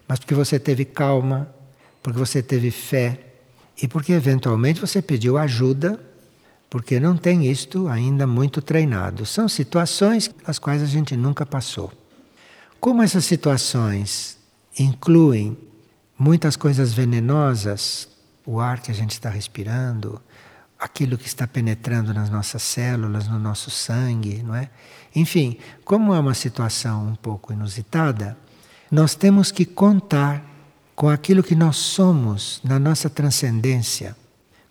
Mas 0.07 0.19
porque 0.19 0.35
você 0.35 0.59
teve 0.59 0.85
calma, 0.85 1.53
porque 2.03 2.19
você 2.19 2.43
teve 2.43 2.71
fé 2.71 3.19
e 3.83 3.89
porque 3.89 4.13
eventualmente 4.13 4.81
você 4.81 5.01
pediu 5.01 5.39
ajuda, 5.39 5.99
porque 6.69 7.01
não 7.01 7.17
tem 7.17 7.51
isto 7.51 7.89
ainda 7.89 8.27
muito 8.27 8.61
treinado. 8.61 9.25
São 9.25 9.49
situações 9.49 10.31
as 10.47 10.59
quais 10.59 10.83
a 10.83 10.87
gente 10.87 11.17
nunca 11.17 11.47
passou. 11.47 11.93
Como 12.81 13.03
essas 13.03 13.27
situações 13.27 14.39
incluem 14.79 15.57
muitas 16.19 16.57
coisas 16.57 16.95
venenosas, 16.95 18.09
o 18.47 18.59
ar 18.59 18.81
que 18.81 18.91
a 18.91 18.95
gente 18.95 19.13
está 19.13 19.29
respirando, 19.29 20.19
aquilo 20.79 21.19
que 21.19 21.27
está 21.27 21.47
penetrando 21.47 22.15
nas 22.15 22.31
nossas 22.31 22.63
células, 22.63 23.29
no 23.29 23.39
nosso 23.39 23.71
sangue, 23.71 24.43
não 24.43 24.55
é? 24.55 24.71
Enfim, 25.15 25.59
como 25.85 26.15
é 26.15 26.19
uma 26.19 26.33
situação 26.33 27.07
um 27.07 27.15
pouco 27.15 27.53
inusitada, 27.53 28.35
nós 28.91 29.15
temos 29.15 29.53
que 29.53 29.67
contar 29.67 30.43
com 30.97 31.11
aquilo 31.11 31.43
que 31.43 31.55
nós 31.55 31.77
somos 31.77 32.63
na 32.65 32.79
nossa 32.79 33.11
transcendência, 33.11 34.17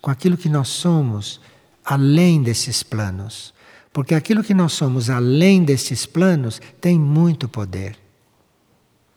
com 0.02 0.10
aquilo 0.10 0.36
que 0.36 0.48
nós 0.48 0.66
somos 0.66 1.40
além 1.84 2.42
desses 2.42 2.82
planos. 2.82 3.54
Porque 3.92 4.14
aquilo 4.14 4.44
que 4.44 4.54
nós 4.54 4.72
somos 4.72 5.10
além 5.10 5.64
desses 5.64 6.06
planos 6.06 6.60
tem 6.80 6.98
muito 6.98 7.48
poder. 7.48 7.98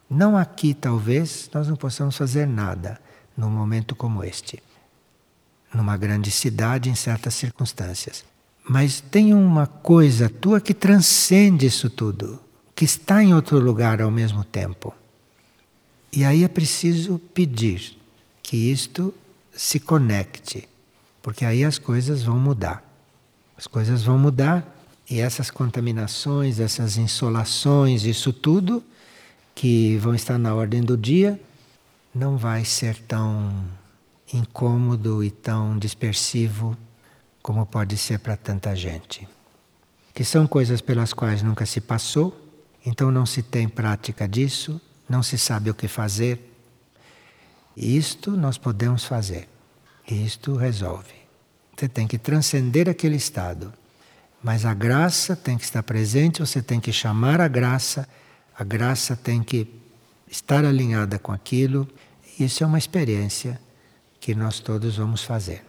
Não 0.09 0.37
aqui, 0.37 0.73
talvez, 0.73 1.49
nós 1.53 1.67
não 1.67 1.75
possamos 1.75 2.17
fazer 2.17 2.47
nada 2.47 2.99
num 3.37 3.49
momento 3.49 3.95
como 3.95 4.23
este 4.23 4.61
numa 5.73 5.97
grande 5.97 6.29
cidade 6.29 6.89
em 6.89 6.95
certas 6.95 7.33
circunstâncias. 7.33 8.23
Mas 8.67 9.01
tem 9.01 9.33
uma 9.33 9.67
coisa 9.67 10.29
tua 10.29 10.61
que 10.61 10.73
transcende 10.73 11.65
isso 11.65 11.89
tudo, 11.89 12.39
que 12.75 12.85
está 12.85 13.23
em 13.23 13.33
outro 13.33 13.59
lugar 13.59 14.01
ao 14.01 14.11
mesmo 14.11 14.43
tempo. 14.43 14.93
E 16.11 16.23
aí 16.23 16.43
é 16.43 16.47
preciso 16.47 17.19
pedir 17.33 17.97
que 18.41 18.55
isto 18.55 19.13
se 19.51 19.79
conecte, 19.79 20.67
porque 21.21 21.43
aí 21.43 21.63
as 21.63 21.77
coisas 21.77 22.23
vão 22.23 22.39
mudar. 22.39 22.92
As 23.57 23.67
coisas 23.67 24.03
vão 24.03 24.17
mudar 24.17 24.65
e 25.09 25.19
essas 25.19 25.51
contaminações, 25.51 26.59
essas 26.59 26.97
insolações, 26.97 28.03
isso 28.03 28.33
tudo 28.33 28.83
que 29.53 29.97
vão 29.97 30.15
estar 30.15 30.37
na 30.37 30.53
ordem 30.55 30.81
do 30.81 30.97
dia, 30.97 31.39
não 32.13 32.37
vai 32.37 32.65
ser 32.65 32.97
tão 33.03 33.63
incômodo 34.33 35.23
e 35.23 35.29
tão 35.29 35.77
dispersivo 35.77 36.77
como 37.41 37.65
pode 37.65 37.97
ser 37.97 38.19
para 38.19 38.35
tanta 38.35 38.75
gente. 38.75 39.27
Que 40.13 40.23
são 40.23 40.47
coisas 40.47 40.81
pelas 40.81 41.13
quais 41.13 41.43
nunca 41.43 41.65
se 41.65 41.81
passou, 41.81 42.39
então 42.85 43.11
não 43.11 43.25
se 43.25 43.41
tem 43.43 43.67
prática 43.67 44.27
disso, 44.27 44.79
não 45.07 45.21
se 45.21 45.37
sabe 45.37 45.69
o 45.69 45.75
que 45.75 45.87
fazer. 45.87 46.51
Isto 47.75 48.31
nós 48.31 48.57
podemos 48.57 49.03
fazer. 49.03 49.49
Isto 50.07 50.55
resolve. 50.55 51.22
Você 51.83 51.89
tem 51.89 52.07
que 52.07 52.17
transcender 52.17 52.87
aquele 52.87 53.17
estado. 53.17 53.73
Mas 54.41 54.65
a 54.65 54.73
graça 54.73 55.35
tem 55.35 55.57
que 55.57 55.65
estar 55.65 55.83
presente, 55.83 56.39
você 56.39 56.61
tem 56.61 56.79
que 56.79 56.93
chamar 56.93 57.41
a 57.41 57.47
graça, 57.49 58.07
a 58.57 58.63
graça 58.63 59.17
tem 59.17 59.43
que 59.43 59.67
estar 60.31 60.63
alinhada 60.63 61.19
com 61.19 61.33
aquilo. 61.33 61.85
Isso 62.39 62.63
é 62.63 62.67
uma 62.67 62.77
experiência 62.77 63.59
que 64.17 64.33
nós 64.33 64.61
todos 64.61 64.95
vamos 64.95 65.25
fazer. 65.25 65.61